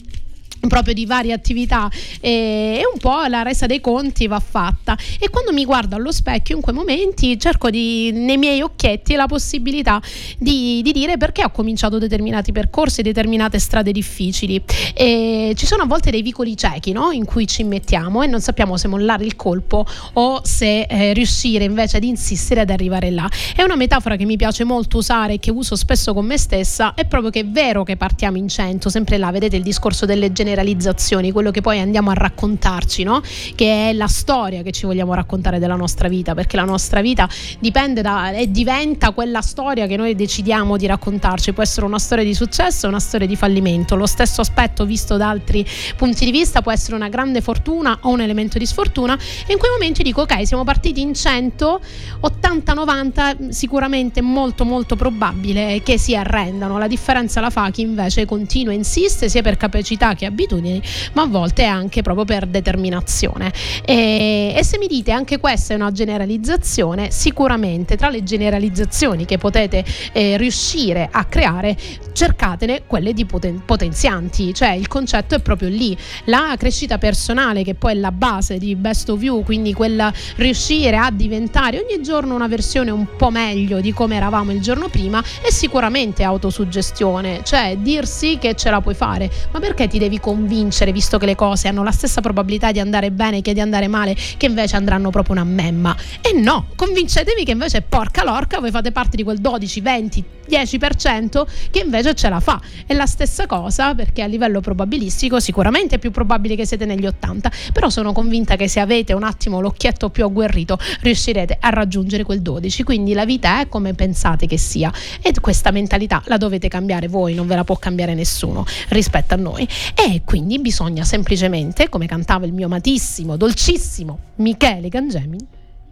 proprio 0.69 0.95
di 0.95 1.07
varie 1.07 1.33
attività 1.33 1.89
e, 2.21 2.83
un 2.93 2.99
po' 2.99 3.25
la 3.29 3.43
resa 3.43 3.67
dei 3.67 3.81
conti 3.81 4.27
va 4.27 4.41
fatta. 4.41 4.97
E 5.19 5.29
quando 5.31 5.53
mi 5.53 5.65
guardo 5.65 5.97
allo 5.97 6.13
specchio 6.13 6.57
in 6.57 6.63
quei 6.63 6.75
momenti 6.75 7.39
cerco 7.39 7.71
di, 7.71 8.11
nei 8.13 8.37
miei 8.37 8.61
occhietti 8.61 9.15
la 9.15 9.27
possibilità 9.27 10.01
di, 10.39 10.81
di 10.83 10.93
dire 10.93 11.17
perché 11.17 11.45
ho 11.45 11.51
cominciato 11.51 11.99
determinati 11.99 12.53
percorsi, 12.53 13.03
determinate 13.03 13.59
strade 13.59 13.93
difficili. 13.93 14.61
E 14.95 15.53
ci 15.57 15.67
sono 15.67 15.85
a 15.85 15.87
volte 15.87 16.11
dei 16.11 16.23
vicoli 16.23 16.57
ciechi 16.57 16.93
no? 16.93 17.11
in 17.11 17.25
cui 17.25 17.47
ci 17.47 17.63
mettiamo 17.65 18.23
e 18.23 18.27
non 18.27 18.41
sappiamo 18.41 18.77
se 18.77 18.89
mollare 18.89 19.25
il 19.25 19.37
colpo 19.37 19.87
o 20.15 20.41
se 20.45 20.83
eh, 20.83 21.13
riuscire 21.13 21.65
invece 21.65 21.99
ad 21.99 22.05
insistere 22.05 22.61
ad 22.61 22.71
arrivare 22.71 23.11
là. 23.11 23.29
È 23.55 23.63
una 23.63 23.77
metafora 23.77 24.17
che 24.17 24.25
mi 24.25 24.37
piace 24.37 24.65
molto 24.65 24.99
usare 24.99 25.35
e 25.35 25.39
che 25.39 25.51
uso 25.51 25.77
spesso 25.77 26.13
con 26.13 26.27
me 26.27 26.39
stessa. 26.39 26.95
È 26.95 27.05
proprio 27.07 27.31
che 27.31 27.41
è 27.41 27.47
vero 27.47 27.85
che 27.85 27.97
partiamo 27.97 28.37
in 28.37 28.49
cento 28.49 28.89
sempre 28.89 29.19
là 29.19 29.31
vedete 29.31 29.57
il 29.57 29.63
discorso 29.63 30.07
delle 30.07 30.33
generazioni 30.33 30.56
generalizzazioni, 30.57 31.33
quello 31.33 31.51
che 31.51 31.61
poi 31.61 31.79
andiamo 31.79 32.11
a 32.11 32.15
raccontarci, 32.15 33.03
no? 33.03 33.21
che 33.55 33.91
è 33.91 33.93
la 33.93 34.07
storia 34.07 34.63
che 34.63 34.73
ci 34.73 34.87
vogliamo 34.87 35.13
raccontare 35.13 35.59
della 35.59 35.77
nostra 35.77 36.09
vita, 36.09 36.35
perché 36.35 36.57
la 36.57 36.65
nostra 36.65 37.01
vita 37.03 37.29
dipende 37.59 38.01
da 38.01 38.31
e 38.31 38.51
diventa 38.51 39.11
quella 39.11 39.43
storia 39.43 39.87
che 39.87 39.97
noi 39.97 40.15
decidiamo 40.15 40.77
di 40.77 40.87
raccontarci, 40.87 41.53
può 41.53 41.63
essere 41.63 41.85
una 41.85 41.99
storia 41.99 42.25
di 42.25 42.35
successo 42.35 42.89
una 42.89 43.01
storia 43.01 43.27
di 43.27 43.37
fallimento, 43.37 43.97
lo 43.97 44.07
stesso 44.07 44.41
aspetto 44.41 44.87
visto 44.87 45.17
da 45.17 45.29
altri 45.29 45.67
punti 45.97 46.25
di 46.25 46.31
vista 46.31 46.63
può 46.63 46.73
essere 46.73 46.97
una 46.97 47.09
grande 47.09 47.41
fortuna 47.41 47.99
o 48.03 48.11
un 48.11 48.21
elemento 48.21 48.59
di 48.59 48.67
sfortuna. 48.67 49.15
E 49.47 49.53
in 49.53 49.59
quei 49.59 49.71
momenti 49.71 50.03
dico 50.03 50.23
ok 50.23 50.47
siamo 50.47 50.65
partiti 50.65 51.01
in 51.01 51.15
100, 51.15 51.81
80-90 52.23 53.49
sicuramente 53.49 54.23
molto 54.23 54.65
molto 54.65 54.97
probabile 54.97 55.83
che 55.83 55.99
si 55.99 56.17
arrendano, 56.17 56.79
la 56.79 56.87
differenza 56.87 57.41
la 57.41 57.51
fa 57.51 57.71
chi 57.71 57.83
invece 57.83 58.25
continua 58.25 58.73
e 58.73 58.77
insiste 58.77 59.29
sia 59.29 59.43
per 59.43 59.57
capacità 59.57 60.15
che 60.15 60.27
abitudini, 60.37 60.83
ma 61.15 61.23
a 61.23 61.27
volte 61.27 61.65
anche 61.65 62.03
proprio 62.03 62.27
per 62.27 62.47
determinazione. 62.47 63.51
E, 63.85 64.53
e 64.55 64.63
se 64.63 64.77
mi 64.79 64.87
dite 64.87 65.11
anche 65.11 65.39
questa 65.39 65.73
è 65.73 65.77
una 65.77 65.91
generalizzazione, 65.91 67.11
sicuramente 67.11 67.97
tra 67.97 68.11
le 68.11 68.23
generalizzazioni 68.23 69.25
che 69.25 69.39
potete 69.39 69.83
eh, 70.13 70.37
riuscire 70.37 71.09
a 71.11 71.25
creare, 71.25 71.77
cercatene 72.13 72.83
quelle 72.87 73.15
di 73.15 73.25
poten- 73.25 73.63
potenzianti, 73.65 74.53
cioè 74.53 74.73
il 74.73 74.87
concetto 74.87 75.35
è 75.35 75.41
proprio 75.41 75.69
lì. 75.69 75.97
La 76.25 76.55
crescita 76.59 76.99
personale, 76.99 77.65
che 77.65 77.75
poi 77.75 77.93
è 77.93 77.95
la 77.95 78.13
base 78.13 78.59
di 78.59 78.77
Best 78.77 79.09
of 79.09 79.23
You, 79.23 79.43
quindi 79.43 79.73
quella 79.73 80.13
riuscire 80.37 80.97
a 80.97 81.11
diventare 81.11 81.79
ogni 81.79 82.03
giorno 82.03 82.35
una 82.35 82.49
versione 82.49 82.91
un 82.91 83.07
po' 83.17 83.31
meglio 83.31 83.81
di 83.81 83.93
come 83.93 84.17
eravamo 84.17 84.53
il 84.53 84.61
giorno 84.61 84.89
prima, 84.89 85.23
è 85.41 85.51
sicuramente 85.51 86.23
autosuggestione, 86.23 87.41
cioè 87.45 87.77
dirsi 87.79 88.39
che 88.39 88.55
ce 88.55 88.71
la 88.71 88.81
puoi 88.81 88.95
fare, 88.95 89.31
ma 89.53 89.61
perché 89.61 89.89
ti 89.89 89.99
devi 89.99 90.19
convincere, 90.27 90.91
visto 90.91 91.19
che 91.19 91.27
le 91.27 91.37
cose 91.37 91.69
hanno 91.69 91.85
la 91.85 91.93
stessa 91.93 92.21
probabilità 92.21 92.73
di 92.73 92.81
andare 92.81 93.13
bene 93.13 93.43
che 93.43 93.55
di 93.55 93.61
andare 93.61 93.87
male, 93.87 94.17
che 94.37 94.47
invece 94.47 94.75
andranno 94.75 95.11
proprio 95.11 95.37
una 95.37 95.45
memma. 95.45 95.97
E 96.21 96.33
no, 96.33 96.67
convincetevi 96.75 97.45
che 97.45 97.53
invece 97.53 97.83
porca 97.83 98.25
lorca, 98.25 98.59
voi 98.59 98.73
fate 98.73 98.91
parte 98.91 99.17
di 99.17 99.23
quel 99.23 99.39
12, 99.39 99.81
20, 99.81 100.25
10% 100.49 101.45
che 101.71 101.81
invece 101.81 102.15
ce 102.15 102.29
la 102.29 102.41
fa. 102.41 102.61
È 102.87 102.93
la 102.93 103.07
stessa 103.07 103.47
cosa 103.47 103.95
perché 103.95 104.23
a 104.23 104.27
livello 104.27 104.61
probabilistico 104.61 105.39
sicuramente 105.39 105.95
è 105.95 105.99
più 105.99 106.11
probabile 106.11 106.57
che 106.57 106.67
siete 106.67 106.87
negli 106.87 107.07
80, 107.07 107.51
però 107.73 107.89
sono 107.89 108.13
convinta 108.13 108.57
che 108.57 108.67
se 108.67 108.81
avete 108.81 109.13
un 109.13 109.23
attimo 109.23 109.61
l'occhietto 109.61 110.11
più 110.11 110.25
agguerrito 110.25 110.77
riuscirete 111.03 111.57
a 111.61 111.69
raggiungere 111.71 112.25
quel 112.25 112.43
12. 112.43 112.83
Quindi 112.83 113.13
la 113.13 113.25
vita 113.25 113.61
è 113.61 113.69
come 113.69 113.95
pensate 113.95 114.47
che 114.47 114.59
sia 114.59 114.93
e 115.23 115.33
questa 115.41 115.71
mentalità 115.71 116.21
la 116.27 116.37
dovete 116.37 116.67
cambiare 116.67 117.07
voi, 117.07 117.35
non 117.35 117.47
ve 117.47 117.55
la 117.55 117.65
può 117.65 117.77
cambiare 117.77 118.15
nessuno 118.15 118.65
rispetto 118.89 119.35
a 119.35 119.37
noi. 119.37 119.69
E 119.95 120.16
e 120.17 120.23
quindi 120.25 120.59
bisogna 120.59 121.05
semplicemente, 121.05 121.91
come 121.91 122.07
cantava 122.07 122.47
il 122.47 122.55
mio 122.55 122.65
amatissimo, 122.67 123.37
dolcissimo 123.37 124.19
Michele 124.37 124.89
Gangemi, 124.89 125.37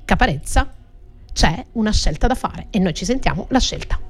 Caparezza, 0.07 0.73
c'è 1.31 1.63
una 1.73 1.93
scelta 1.93 2.27
da 2.27 2.35
fare 2.35 2.69
e 2.71 2.79
noi 2.79 2.95
ci 2.95 3.05
sentiamo 3.05 3.47
la 3.51 3.61
scelta. 3.61 4.01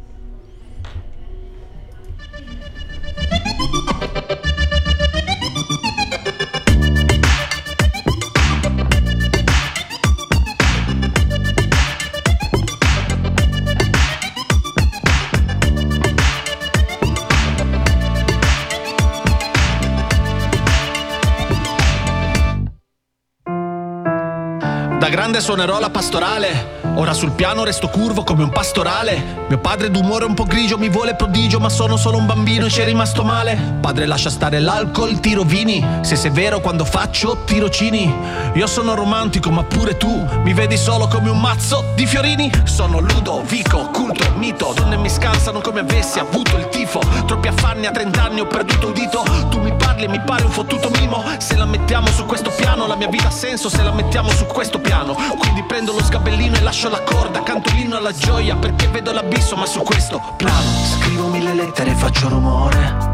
Grande 25.14 25.40
suonerò 25.40 25.78
la 25.78 25.90
pastorale. 25.90 26.73
Ora 26.96 27.12
sul 27.12 27.32
piano 27.32 27.64
resto 27.64 27.88
curvo 27.88 28.22
come 28.22 28.44
un 28.44 28.50
pastorale. 28.50 29.42
Mio 29.48 29.58
padre 29.58 29.90
d'umore 29.90 30.24
un 30.24 30.34
po' 30.34 30.44
grigio 30.44 30.78
mi 30.78 30.88
vuole 30.88 31.16
prodigio, 31.16 31.58
ma 31.58 31.68
sono 31.68 31.96
solo 31.96 32.18
un 32.18 32.26
bambino 32.26 32.66
e 32.66 32.70
ci 32.70 32.82
è 32.82 32.84
rimasto 32.84 33.24
male. 33.24 33.78
Padre 33.80 34.06
lascia 34.06 34.30
stare 34.30 34.60
l'alcol, 34.60 35.18
tiro 35.18 35.42
vini. 35.42 35.84
Se 36.02 36.14
sei 36.14 36.30
vero 36.30 36.60
quando 36.60 36.84
faccio 36.84 37.38
tirocini. 37.44 38.14
Io 38.54 38.66
sono 38.68 38.94
romantico, 38.94 39.50
ma 39.50 39.64
pure 39.64 39.96
tu 39.96 40.24
mi 40.44 40.54
vedi 40.54 40.76
solo 40.76 41.08
come 41.08 41.30
un 41.30 41.40
mazzo 41.40 41.84
di 41.96 42.06
fiorini. 42.06 42.50
Sono 42.62 43.00
Ludovico, 43.00 43.88
culto, 43.92 44.30
mito. 44.36 44.72
Donne 44.76 44.96
mi 44.96 45.10
scansano 45.10 45.60
come 45.60 45.80
avessi 45.80 46.20
avuto 46.20 46.56
il 46.56 46.68
tifo. 46.68 47.00
Troppi 47.26 47.48
affanni 47.48 47.86
a 47.86 47.90
30 47.90 48.22
anni 48.22 48.40
ho 48.40 48.46
perduto 48.46 48.86
un 48.86 48.92
dito. 48.92 49.24
Tu 49.50 49.60
mi 49.60 49.74
parli 49.74 50.04
e 50.04 50.08
mi 50.08 50.20
pare 50.20 50.44
un 50.44 50.50
fottuto 50.50 50.88
mimo. 51.00 51.24
Se 51.38 51.56
la 51.56 51.66
mettiamo 51.66 52.06
su 52.06 52.24
questo 52.24 52.50
piano, 52.56 52.86
la 52.86 52.94
mia 52.94 53.08
vita 53.08 53.26
ha 53.28 53.32
senso 53.32 53.68
se 53.68 53.82
la 53.82 53.92
mettiamo 53.92 54.30
su 54.30 54.46
questo 54.46 54.78
piano. 54.78 55.16
Quindi 55.38 55.64
prendo 55.64 55.92
lo 55.92 56.02
sgabellino 56.02 56.54
e 56.54 56.60
lascio 56.62 56.83
la 56.88 57.02
corda. 57.02 57.42
Canto 57.42 57.70
l'inno 57.74 57.96
alla 57.96 58.12
gioia 58.12 58.56
perché 58.56 58.88
vedo 58.88 59.12
l'abisso, 59.12 59.56
ma 59.56 59.66
su 59.66 59.80
questo 59.82 60.20
plano. 60.36 60.70
Scrivo 60.98 61.28
mille 61.28 61.54
lettere 61.54 61.90
e 61.90 61.94
faccio 61.94 62.28
rumore. 62.28 63.12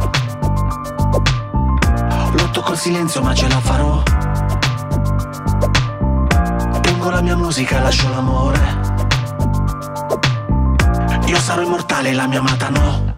Lotto 2.33 2.61
col 2.62 2.76
silenzio, 2.76 3.22
ma 3.22 3.35
ce 3.35 3.48
la 3.48 3.61
farò. 3.61 4.02
Pongo 6.80 7.11
la 7.11 7.20
mia 7.20 7.37
musica, 7.37 7.80
lascio 7.80 8.09
l'amore. 8.09 8.80
Io 11.26 11.37
sarò 11.38 11.62
immortale, 11.62 12.12
la 12.12 12.26
mia 12.26 12.38
amata 12.38 12.68
no. 12.70 13.10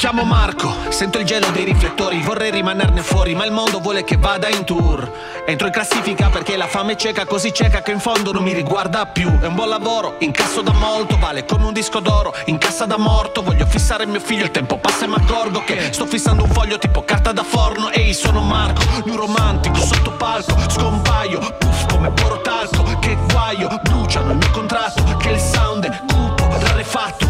Chiamo 0.00 0.22
Marco, 0.22 0.74
sento 0.88 1.18
il 1.18 1.26
gelo 1.26 1.50
dei 1.50 1.62
riflettori, 1.62 2.22
vorrei 2.22 2.50
rimanerne 2.50 3.02
fuori, 3.02 3.34
ma 3.34 3.44
il 3.44 3.52
mondo 3.52 3.80
vuole 3.80 4.02
che 4.02 4.16
vada 4.16 4.48
in 4.48 4.64
tour. 4.64 5.12
Entro 5.44 5.66
in 5.66 5.72
classifica 5.74 6.30
perché 6.30 6.56
la 6.56 6.68
fame 6.68 6.92
è 6.92 6.96
cieca, 6.96 7.26
così 7.26 7.52
cieca 7.52 7.82
che 7.82 7.90
in 7.90 8.00
fondo 8.00 8.32
non 8.32 8.42
mi 8.42 8.54
riguarda 8.54 9.04
più. 9.04 9.28
È 9.38 9.44
un 9.44 9.54
buon 9.54 9.68
lavoro, 9.68 10.16
incasso 10.20 10.62
da 10.62 10.72
molto, 10.72 11.18
vale 11.18 11.44
come 11.44 11.66
un 11.66 11.74
disco 11.74 12.00
d'oro, 12.00 12.32
in 12.46 12.56
cassa 12.56 12.86
da 12.86 12.96
morto. 12.96 13.42
Voglio 13.42 13.66
fissare 13.66 14.06
mio 14.06 14.20
figlio, 14.20 14.44
il 14.44 14.50
tempo 14.50 14.78
passa 14.78 15.04
e 15.04 15.08
mi 15.08 15.16
accorgo 15.16 15.62
che 15.64 15.92
sto 15.92 16.06
fissando 16.06 16.44
un 16.44 16.50
foglio 16.50 16.78
tipo 16.78 17.04
carta 17.04 17.32
da 17.32 17.42
forno. 17.42 17.90
Ehi, 17.90 18.14
sono 18.14 18.40
Marco, 18.40 18.82
new 19.04 19.16
romantico, 19.16 19.76
sotto 19.84 20.12
palco, 20.12 20.56
scompaio, 20.70 21.40
puff 21.58 21.92
come 21.92 22.10
porotalco. 22.10 22.98
Che 23.00 23.18
guaio, 23.30 23.68
bruciano 23.82 24.30
il 24.30 24.38
mio 24.38 24.50
contratto, 24.50 25.18
che 25.18 25.28
il 25.28 25.38
sound 25.38 25.84
è 25.84 26.00
cupo, 26.06 26.48
rarefatto. 26.58 27.29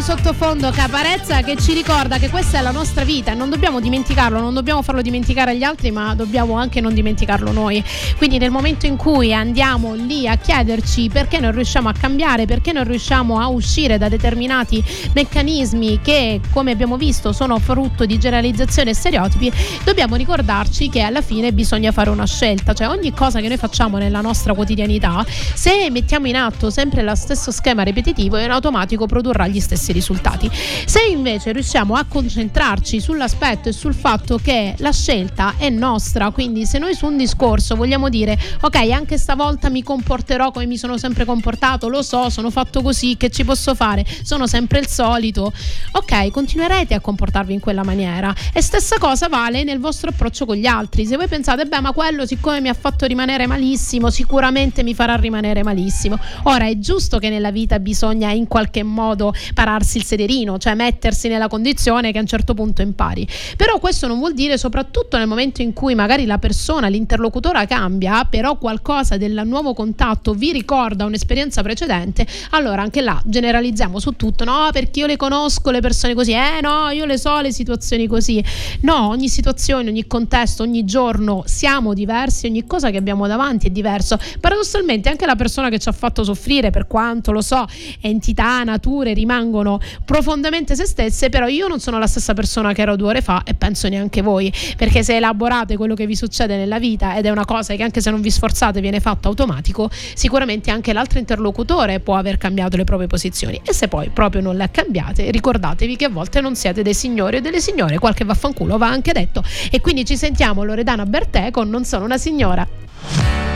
Di 0.00 0.06
sottofondo 0.06 0.70
Caparezza 0.70 1.42
che 1.42 1.56
ci 1.56 1.74
ricorda 1.74 2.16
che 2.16 2.30
questa 2.30 2.58
è 2.58 2.62
la 2.62 2.70
nostra 2.70 3.04
vita 3.04 3.32
e 3.32 3.34
non 3.34 3.50
dobbiamo 3.50 3.80
dimenticarlo, 3.80 4.40
non 4.40 4.54
dobbiamo 4.54 4.80
farlo 4.80 5.02
dimenticare 5.02 5.50
agli 5.50 5.62
altri, 5.62 5.90
ma 5.90 6.14
dobbiamo 6.14 6.54
anche 6.54 6.80
non 6.80 6.94
dimenticarlo 6.94 7.52
noi. 7.52 7.84
Quindi 8.16 8.38
nel 8.38 8.50
momento 8.50 8.86
in 8.86 8.96
cui 8.96 9.34
andiamo 9.34 9.92
lì 9.92 10.26
a 10.26 10.36
chiederci 10.36 11.10
perché 11.10 11.38
non 11.38 11.52
riusciamo 11.52 11.90
a 11.90 11.92
cambiare, 11.92 12.46
perché 12.46 12.72
non 12.72 12.84
riusciamo 12.84 13.40
a 13.40 13.48
uscire 13.48 13.98
da 13.98 14.08
determinati 14.08 14.82
meccanismi 15.12 16.00
che, 16.02 16.40
come 16.50 16.70
abbiamo 16.70 16.96
visto, 16.96 17.32
sono 17.32 17.58
frutto 17.58 18.06
di 18.06 18.18
generalizzazione 18.18 18.90
e 18.90 18.94
stereotipi, 18.94 19.52
dobbiamo 19.84 20.16
ricordarci 20.16 20.88
che 20.88 21.02
alla 21.02 21.20
fine 21.20 21.52
bisogna 21.52 21.92
fare 21.92 22.08
una 22.08 22.26
scelta, 22.26 22.72
cioè 22.72 22.88
ogni 22.88 23.12
cosa 23.12 23.40
che 23.40 23.48
noi 23.48 23.58
facciamo 23.58 23.98
nella 23.98 24.22
nostra 24.22 24.54
quotidianità, 24.54 25.26
se 25.26 25.90
mettiamo 25.90 26.26
in 26.26 26.36
atto 26.36 26.70
sempre 26.70 27.02
lo 27.02 27.14
stesso 27.14 27.50
schema 27.50 27.82
ripetitivo, 27.82 28.38
in 28.38 28.50
automatico 28.50 29.04
produrrà 29.04 29.46
gli 29.46 29.60
stessi 29.60 29.88
risultati. 29.88 29.98
Se 30.00 31.00
invece 31.10 31.52
riusciamo 31.52 31.94
a 31.94 32.04
concentrarci 32.04 33.00
sull'aspetto 33.00 33.68
e 33.68 33.72
sul 33.72 33.94
fatto 33.94 34.38
che 34.38 34.74
la 34.78 34.92
scelta 34.92 35.54
è 35.56 35.68
nostra, 35.68 36.30
quindi 36.30 36.66
se 36.66 36.78
noi 36.78 36.94
su 36.94 37.06
un 37.06 37.16
discorso 37.16 37.76
vogliamo 37.76 38.08
dire 38.08 38.38
ok, 38.60 38.76
anche 38.90 39.18
stavolta 39.18 39.68
mi 39.68 39.82
comporterò 39.82 40.50
come 40.50 40.66
mi 40.66 40.76
sono 40.76 40.96
sempre 40.98 41.24
comportato, 41.24 41.88
lo 41.88 42.02
so, 42.02 42.30
sono 42.30 42.50
fatto 42.50 42.82
così, 42.82 43.16
che 43.16 43.30
ci 43.30 43.44
posso 43.44 43.74
fare? 43.74 44.04
Sono 44.22 44.46
sempre 44.46 44.78
il 44.78 44.88
solito. 44.88 45.52
Ok, 45.92 46.30
continuerete 46.30 46.94
a 46.94 47.00
comportarvi 47.00 47.52
in 47.52 47.60
quella 47.60 47.84
maniera. 47.84 48.34
E 48.52 48.62
stessa 48.62 48.98
cosa 48.98 49.28
vale 49.28 49.64
nel 49.64 49.78
vostro 49.78 50.10
approccio 50.10 50.46
con 50.46 50.56
gli 50.56 50.66
altri. 50.66 51.06
Se 51.06 51.16
voi 51.16 51.28
pensate, 51.28 51.64
beh, 51.64 51.80
ma 51.80 51.92
quello 51.92 52.26
siccome 52.26 52.60
mi 52.60 52.68
ha 52.68 52.74
fatto 52.74 53.06
rimanere 53.06 53.46
malissimo, 53.46 54.10
sicuramente 54.10 54.82
mi 54.82 54.94
farà 54.94 55.16
rimanere 55.16 55.62
malissimo. 55.62 56.18
Ora 56.44 56.66
è 56.66 56.78
giusto 56.78 57.18
che 57.18 57.28
nella 57.28 57.50
vita 57.50 57.78
bisogna 57.78 58.30
in 58.30 58.46
qualche 58.46 58.82
modo 58.82 59.32
pararsi 59.54 59.79
il 59.98 60.04
sederino, 60.04 60.58
cioè 60.58 60.74
mettersi 60.74 61.28
nella 61.28 61.48
condizione 61.48 62.12
che 62.12 62.18
a 62.18 62.20
un 62.20 62.26
certo 62.26 62.54
punto 62.54 62.82
impari. 62.82 63.26
Però 63.56 63.78
questo 63.78 64.06
non 64.06 64.18
vuol 64.18 64.34
dire, 64.34 64.58
soprattutto 64.58 65.16
nel 65.16 65.26
momento 65.26 65.62
in 65.62 65.72
cui 65.72 65.94
magari 65.94 66.26
la 66.26 66.38
persona, 66.38 66.88
l'interlocutore 66.88 67.66
cambia, 67.66 68.24
però 68.24 68.56
qualcosa 68.58 69.16
del 69.16 69.42
nuovo 69.44 69.74
contatto 69.74 70.32
vi 70.34 70.52
ricorda 70.52 71.04
un'esperienza 71.04 71.62
precedente, 71.62 72.26
allora 72.50 72.82
anche 72.82 73.00
là 73.00 73.20
generalizziamo 73.24 73.98
su 73.98 74.16
tutto, 74.16 74.44
no, 74.44 74.68
perché 74.72 75.00
io 75.00 75.06
le 75.06 75.16
conosco 75.16 75.70
le 75.70 75.80
persone 75.80 76.14
così, 76.14 76.32
eh 76.32 76.60
no, 76.62 76.88
io 76.90 77.04
le 77.04 77.18
so 77.18 77.40
le 77.40 77.52
situazioni 77.52 78.06
così. 78.06 78.42
No, 78.80 79.08
ogni 79.08 79.28
situazione, 79.28 79.90
ogni 79.90 80.06
contesto, 80.06 80.62
ogni 80.62 80.84
giorno 80.84 81.42
siamo 81.46 81.94
diversi, 81.94 82.46
ogni 82.46 82.66
cosa 82.66 82.90
che 82.90 82.96
abbiamo 82.96 83.26
davanti 83.26 83.66
è 83.66 83.70
diverso. 83.70 84.18
Paradossalmente 84.40 85.08
anche 85.08 85.26
la 85.26 85.36
persona 85.36 85.68
che 85.68 85.78
ci 85.78 85.88
ha 85.88 85.92
fatto 85.92 86.24
soffrire, 86.24 86.70
per 86.70 86.86
quanto 86.86 87.32
lo 87.32 87.42
so, 87.42 87.66
entità, 88.00 88.62
nature 88.64 89.12
rimangono 89.12 89.69
profondamente 90.04 90.74
se 90.74 90.86
stesse, 90.86 91.28
però 91.28 91.46
io 91.46 91.68
non 91.68 91.80
sono 91.80 91.98
la 91.98 92.06
stessa 92.06 92.34
persona 92.34 92.72
che 92.72 92.82
ero 92.82 92.96
due 92.96 93.08
ore 93.08 93.20
fa 93.20 93.42
e 93.44 93.54
penso 93.54 93.88
neanche 93.88 94.22
voi, 94.22 94.52
perché 94.76 95.02
se 95.02 95.16
elaborate 95.16 95.76
quello 95.76 95.94
che 95.94 96.06
vi 96.06 96.16
succede 96.16 96.56
nella 96.56 96.78
vita 96.78 97.16
ed 97.16 97.26
è 97.26 97.30
una 97.30 97.44
cosa 97.44 97.74
che 97.74 97.82
anche 97.82 98.00
se 98.00 98.10
non 98.10 98.20
vi 98.20 98.30
sforzate 98.30 98.80
viene 98.80 99.00
fatto 99.00 99.28
automatico, 99.28 99.90
sicuramente 99.90 100.70
anche 100.70 100.92
l'altro 100.92 101.18
interlocutore 101.18 102.00
può 102.00 102.16
aver 102.16 102.38
cambiato 102.38 102.76
le 102.76 102.84
proprie 102.84 103.08
posizioni 103.08 103.60
e 103.64 103.72
se 103.72 103.88
poi 103.88 104.08
proprio 104.08 104.40
non 104.40 104.56
le 104.56 104.68
cambiate, 104.70 105.30
ricordatevi 105.30 105.96
che 105.96 106.06
a 106.06 106.10
volte 106.10 106.40
non 106.40 106.54
siete 106.54 106.82
dei 106.82 106.94
signori 106.94 107.36
o 107.36 107.40
delle 107.40 107.60
signore, 107.60 107.98
qualche 107.98 108.24
vaffanculo 108.24 108.78
va 108.78 108.88
anche 108.88 109.12
detto 109.12 109.42
e 109.70 109.80
quindi 109.80 110.04
ci 110.04 110.16
sentiamo 110.16 110.64
Loredana 110.64 111.06
Bertè 111.06 111.50
con 111.50 111.68
Non 111.68 111.84
sono 111.84 112.04
una 112.04 112.18
signora. 112.18 113.49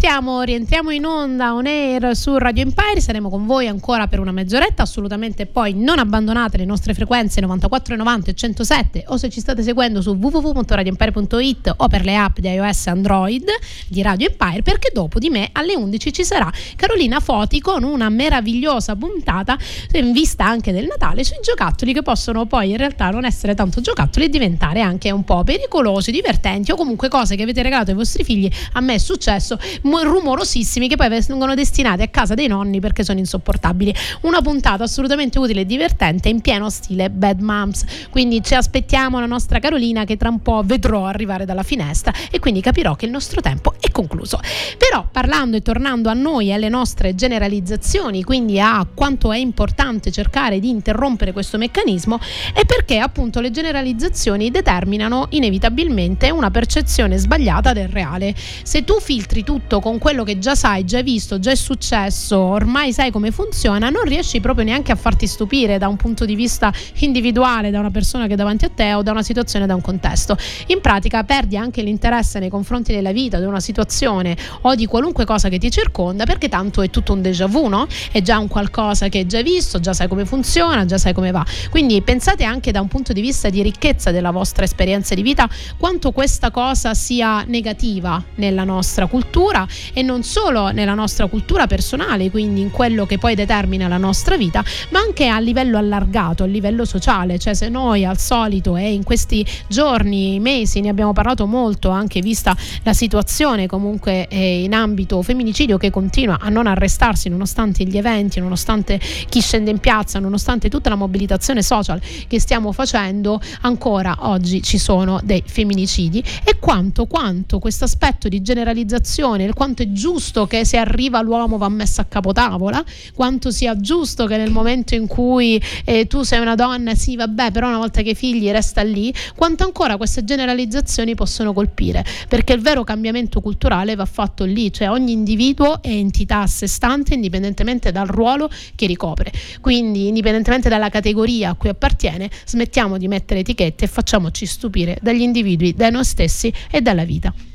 Rientriamo, 0.00 0.40
rientriamo 0.40 0.90
in 0.92 1.04
onda 1.04 1.52
on 1.52 1.66
air 1.66 2.16
su 2.16 2.38
Radio 2.38 2.62
Empire, 2.62 3.02
saremo 3.02 3.28
con 3.28 3.44
voi 3.44 3.66
ancora 3.66 4.06
per 4.06 4.18
una 4.18 4.32
mezz'oretta, 4.32 4.82
assolutamente. 4.82 5.44
Poi 5.44 5.74
non 5.74 5.98
abbandonate 5.98 6.56
le 6.56 6.64
nostre 6.64 6.94
frequenze 6.94 7.42
94, 7.42 7.96
90 7.96 8.30
e 8.30 8.34
107 8.34 9.04
o 9.08 9.18
se 9.18 9.28
ci 9.28 9.40
state 9.40 9.62
seguendo 9.62 10.00
su 10.00 10.12
www.radioempire.it 10.12 11.74
o 11.76 11.88
per 11.88 12.04
le 12.04 12.16
app 12.16 12.38
di 12.38 12.48
iOS 12.48 12.86
e 12.86 12.90
Android 12.90 13.44
di 13.88 14.00
Radio 14.00 14.28
Empire 14.28 14.62
perché 14.62 14.90
dopo 14.94 15.18
di 15.18 15.28
me 15.28 15.50
alle 15.52 15.76
11 15.76 16.12
ci 16.14 16.24
sarà 16.24 16.50
Carolina 16.76 17.20
Foti 17.20 17.60
con 17.60 17.82
una 17.82 18.08
meravigliosa 18.08 18.96
puntata 18.96 19.58
in 19.92 20.12
vista 20.12 20.46
anche 20.46 20.72
del 20.72 20.86
Natale 20.86 21.24
sui 21.24 21.40
giocattoli 21.42 21.92
che 21.92 22.00
possono 22.00 22.46
poi 22.46 22.70
in 22.70 22.78
realtà 22.78 23.10
non 23.10 23.26
essere 23.26 23.54
tanto 23.54 23.82
giocattoli 23.82 24.24
e 24.24 24.28
diventare 24.30 24.80
anche 24.80 25.10
un 25.10 25.24
po' 25.24 25.44
pericolosi, 25.44 26.10
divertenti 26.10 26.72
o 26.72 26.76
comunque 26.76 27.08
cose 27.08 27.36
che 27.36 27.42
avete 27.42 27.60
regalato 27.60 27.90
ai 27.90 27.96
vostri 27.96 28.24
figli. 28.24 28.50
A 28.72 28.80
me 28.80 28.94
è 28.94 28.98
successo 28.98 29.58
rumorosissimi 29.98 30.88
che 30.88 30.96
poi 30.96 31.08
vengono 31.08 31.54
destinati 31.54 32.02
a 32.02 32.08
casa 32.08 32.34
dei 32.34 32.46
nonni 32.46 32.80
perché 32.80 33.04
sono 33.04 33.18
insopportabili. 33.18 33.94
Una 34.22 34.40
puntata 34.40 34.84
assolutamente 34.84 35.38
utile 35.38 35.62
e 35.62 35.66
divertente 35.66 36.28
in 36.28 36.40
pieno 36.40 36.70
stile 36.70 37.10
Bad 37.10 37.40
Moms. 37.40 37.84
Quindi 38.10 38.42
ci 38.42 38.54
aspettiamo 38.54 39.20
la 39.20 39.26
nostra 39.26 39.58
Carolina 39.58 40.04
che 40.04 40.16
tra 40.16 40.28
un 40.28 40.40
po' 40.40 40.62
vedrò 40.64 41.06
arrivare 41.06 41.44
dalla 41.44 41.62
finestra 41.62 42.12
e 42.30 42.38
quindi 42.38 42.60
capirò 42.60 42.94
che 42.94 43.06
il 43.06 43.10
nostro 43.10 43.40
tempo 43.40 43.74
è 43.80 43.90
concluso. 43.90 44.40
Però 44.78 45.06
parlando 45.10 45.56
e 45.56 45.62
tornando 45.62 46.08
a 46.08 46.14
noi 46.14 46.48
e 46.48 46.52
alle 46.52 46.68
nostre 46.68 47.14
generalizzazioni, 47.14 48.22
quindi 48.22 48.60
a 48.60 48.86
quanto 48.92 49.32
è 49.32 49.38
importante 49.38 50.10
cercare 50.10 50.60
di 50.60 50.68
interrompere 50.68 51.32
questo 51.32 51.58
meccanismo, 51.58 52.18
è 52.54 52.64
perché 52.64 52.98
appunto 52.98 53.40
le 53.40 53.50
generalizzazioni 53.50 54.50
determinano 54.50 55.26
inevitabilmente 55.30 56.30
una 56.30 56.50
percezione 56.50 57.16
sbagliata 57.16 57.72
del 57.72 57.88
reale. 57.88 58.34
Se 58.62 58.84
tu 58.84 59.00
filtri 59.00 59.42
tutto 59.42 59.79
con 59.80 59.98
quello 59.98 60.24
che 60.24 60.38
già 60.38 60.54
sai, 60.54 60.84
già 60.84 60.98
hai 60.98 61.02
visto, 61.02 61.38
già 61.38 61.50
è 61.50 61.56
successo, 61.56 62.38
ormai 62.38 62.92
sai 62.92 63.10
come 63.10 63.30
funziona, 63.30 63.90
non 63.90 64.02
riesci 64.04 64.40
proprio 64.40 64.64
neanche 64.64 64.92
a 64.92 64.96
farti 64.96 65.26
stupire 65.26 65.78
da 65.78 65.88
un 65.88 65.96
punto 65.96 66.24
di 66.24 66.34
vista 66.34 66.72
individuale 66.98 67.70
da 67.70 67.78
una 67.78 67.90
persona 67.90 68.26
che 68.26 68.34
è 68.34 68.36
davanti 68.36 68.64
a 68.64 68.70
te 68.70 68.94
o 68.94 69.02
da 69.02 69.10
una 69.10 69.22
situazione, 69.22 69.66
da 69.66 69.74
un 69.74 69.80
contesto. 69.80 70.36
In 70.66 70.80
pratica 70.80 71.24
perdi 71.24 71.56
anche 71.56 71.82
l'interesse 71.82 72.38
nei 72.38 72.48
confronti 72.48 72.92
della 72.92 73.12
vita, 73.12 73.38
di 73.38 73.44
una 73.44 73.60
situazione 73.60 74.36
o 74.62 74.74
di 74.74 74.86
qualunque 74.86 75.24
cosa 75.24 75.48
che 75.48 75.58
ti 75.58 75.70
circonda 75.70 76.24
perché 76.24 76.48
tanto 76.48 76.82
è 76.82 76.90
tutto 76.90 77.12
un 77.12 77.22
déjà 77.22 77.46
vu, 77.46 77.68
no? 77.68 77.86
È 78.10 78.20
già 78.22 78.38
un 78.38 78.48
qualcosa 78.48 79.08
che 79.08 79.18
hai 79.18 79.26
già 79.26 79.42
visto, 79.42 79.80
già 79.80 79.92
sai 79.92 80.08
come 80.08 80.24
funziona, 80.24 80.84
già 80.84 80.98
sai 80.98 81.12
come 81.12 81.30
va. 81.30 81.44
Quindi 81.70 82.00
pensate 82.02 82.44
anche 82.44 82.70
da 82.72 82.80
un 82.80 82.88
punto 82.88 83.12
di 83.12 83.20
vista 83.20 83.48
di 83.48 83.62
ricchezza 83.62 84.10
della 84.10 84.30
vostra 84.30 84.64
esperienza 84.64 85.14
di 85.14 85.22
vita 85.22 85.48
quanto 85.78 86.12
questa 86.12 86.50
cosa 86.50 86.94
sia 86.94 87.44
negativa 87.44 88.22
nella 88.36 88.64
nostra 88.64 89.06
cultura 89.06 89.66
e 89.92 90.02
non 90.02 90.22
solo 90.22 90.70
nella 90.70 90.94
nostra 90.94 91.26
cultura 91.26 91.66
personale, 91.66 92.30
quindi 92.30 92.60
in 92.60 92.70
quello 92.70 93.06
che 93.06 93.18
poi 93.18 93.34
determina 93.34 93.88
la 93.88 93.96
nostra 93.96 94.36
vita, 94.36 94.64
ma 94.90 95.00
anche 95.00 95.28
a 95.28 95.38
livello 95.38 95.78
allargato, 95.78 96.42
a 96.44 96.46
livello 96.46 96.84
sociale, 96.84 97.38
cioè 97.38 97.54
se 97.54 97.68
noi 97.68 98.04
al 98.04 98.18
solito 98.18 98.76
e 98.76 98.92
in 98.92 99.04
questi 99.04 99.46
giorni, 99.68 100.38
mesi 100.40 100.80
ne 100.80 100.88
abbiamo 100.88 101.12
parlato 101.12 101.46
molto, 101.46 101.90
anche 101.90 102.20
vista 102.20 102.56
la 102.82 102.92
situazione 102.92 103.66
comunque 103.66 104.28
eh, 104.28 104.62
in 104.64 104.74
ambito 104.74 105.22
femminicidio 105.22 105.78
che 105.78 105.90
continua 105.90 106.38
a 106.40 106.48
non 106.48 106.66
arrestarsi 106.66 107.28
nonostante 107.28 107.84
gli 107.84 107.96
eventi, 107.96 108.40
nonostante 108.40 109.00
chi 109.28 109.40
scende 109.40 109.70
in 109.70 109.78
piazza, 109.78 110.18
nonostante 110.18 110.68
tutta 110.68 110.88
la 110.88 110.96
mobilitazione 110.96 111.62
social 111.62 112.00
che 112.26 112.40
stiamo 112.40 112.72
facendo, 112.72 113.40
ancora 113.62 114.16
oggi 114.20 114.62
ci 114.62 114.78
sono 114.78 115.20
dei 115.22 115.42
femminicidi. 115.44 116.22
E 116.44 116.58
quanto, 116.58 117.06
quanto 117.06 117.58
questo 117.58 117.84
aspetto 117.84 118.28
di 118.28 118.42
generalizzazione, 118.42 119.44
il 119.44 119.54
quanto 119.60 119.82
è 119.82 119.92
giusto 119.92 120.46
che 120.46 120.64
se 120.64 120.78
arriva 120.78 121.20
l'uomo 121.20 121.58
va 121.58 121.68
messo 121.68 122.00
a 122.00 122.04
capotavola, 122.04 122.82
quanto 123.12 123.50
sia 123.50 123.76
giusto 123.76 124.24
che 124.24 124.38
nel 124.38 124.50
momento 124.50 124.94
in 124.94 125.06
cui 125.06 125.62
eh, 125.84 126.06
tu 126.06 126.22
sei 126.22 126.40
una 126.40 126.54
donna, 126.54 126.94
sì 126.94 127.14
vabbè, 127.14 127.50
però 127.50 127.68
una 127.68 127.76
volta 127.76 128.00
che 128.00 128.08
hai 128.08 128.14
figli 128.14 128.50
resta 128.50 128.80
lì, 128.80 129.12
quanto 129.36 129.64
ancora 129.64 129.98
queste 129.98 130.24
generalizzazioni 130.24 131.14
possono 131.14 131.52
colpire, 131.52 132.02
perché 132.26 132.54
il 132.54 132.62
vero 132.62 132.84
cambiamento 132.84 133.42
culturale 133.42 133.94
va 133.96 134.06
fatto 134.06 134.44
lì, 134.44 134.72
cioè 134.72 134.88
ogni 134.88 135.12
individuo 135.12 135.82
è 135.82 135.90
entità 135.90 136.40
a 136.40 136.46
sé 136.46 136.66
stante 136.66 137.12
indipendentemente 137.12 137.92
dal 137.92 138.06
ruolo 138.06 138.48
che 138.74 138.86
ricopre, 138.86 139.30
quindi 139.60 140.08
indipendentemente 140.08 140.70
dalla 140.70 140.88
categoria 140.88 141.50
a 141.50 141.54
cui 141.54 141.68
appartiene, 141.68 142.30
smettiamo 142.46 142.96
di 142.96 143.08
mettere 143.08 143.40
etichette 143.40 143.84
e 143.84 143.88
facciamoci 143.88 144.46
stupire 144.46 144.96
dagli 145.02 145.20
individui, 145.20 145.74
da 145.74 145.90
noi 145.90 146.04
stessi 146.04 146.50
e 146.70 146.80
dalla 146.80 147.04
vita. 147.04 147.49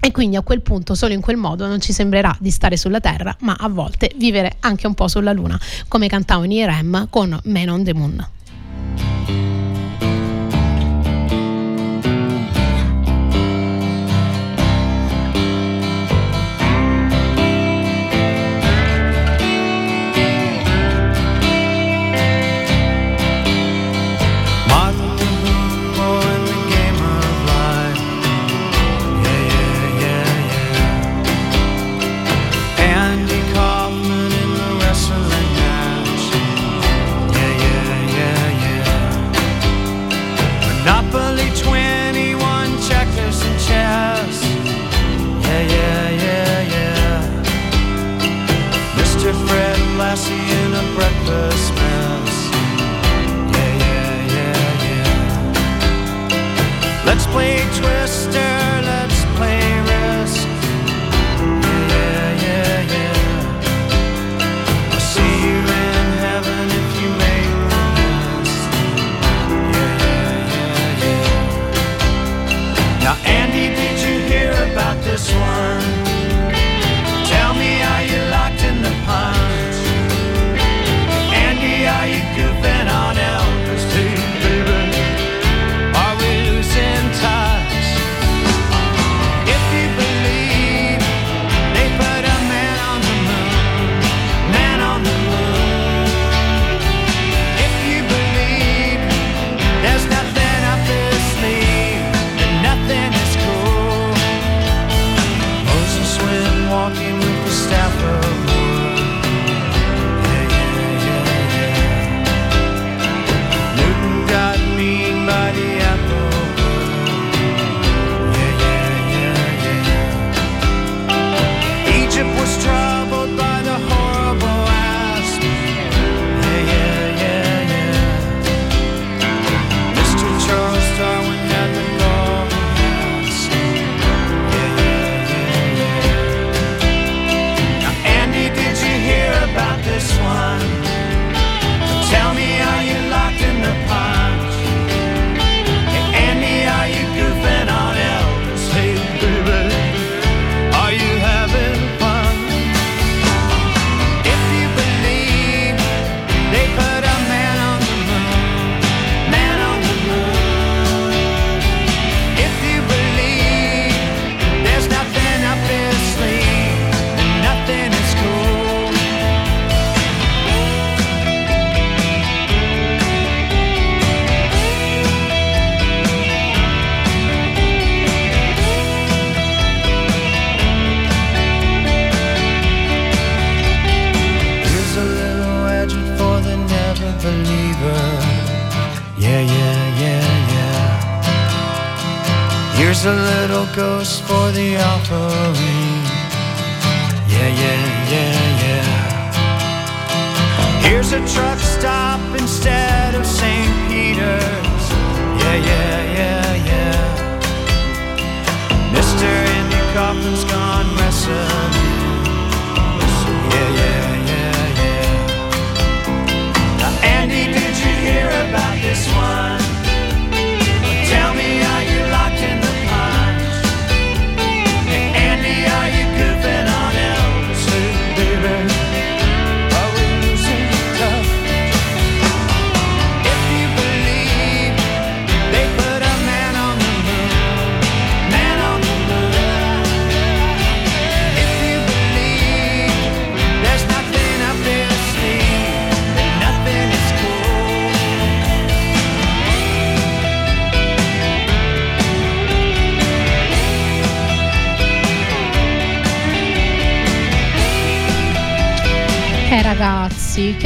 E 0.00 0.10
quindi 0.10 0.36
a 0.36 0.42
quel 0.42 0.60
punto, 0.60 0.94
solo 0.94 1.14
in 1.14 1.20
quel 1.20 1.36
modo, 1.36 1.66
non 1.66 1.80
ci 1.80 1.92
sembrerà 1.92 2.36
di 2.38 2.50
stare 2.50 2.76
sulla 2.76 3.00
Terra, 3.00 3.34
ma 3.40 3.56
a 3.58 3.68
volte 3.68 4.12
vivere 4.16 4.56
anche 4.60 4.86
un 4.86 4.94
po' 4.94 5.08
sulla 5.08 5.32
Luna, 5.32 5.58
come 5.88 6.08
cantavano 6.08 6.52
i 6.52 6.64
Rem 6.64 7.08
con 7.08 7.38
Man 7.44 7.68
on 7.68 7.84
the 7.84 7.94
Moon. 7.94 8.28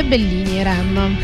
Bellini 0.08 0.56
i 0.56 0.62
Rem. 0.62 1.16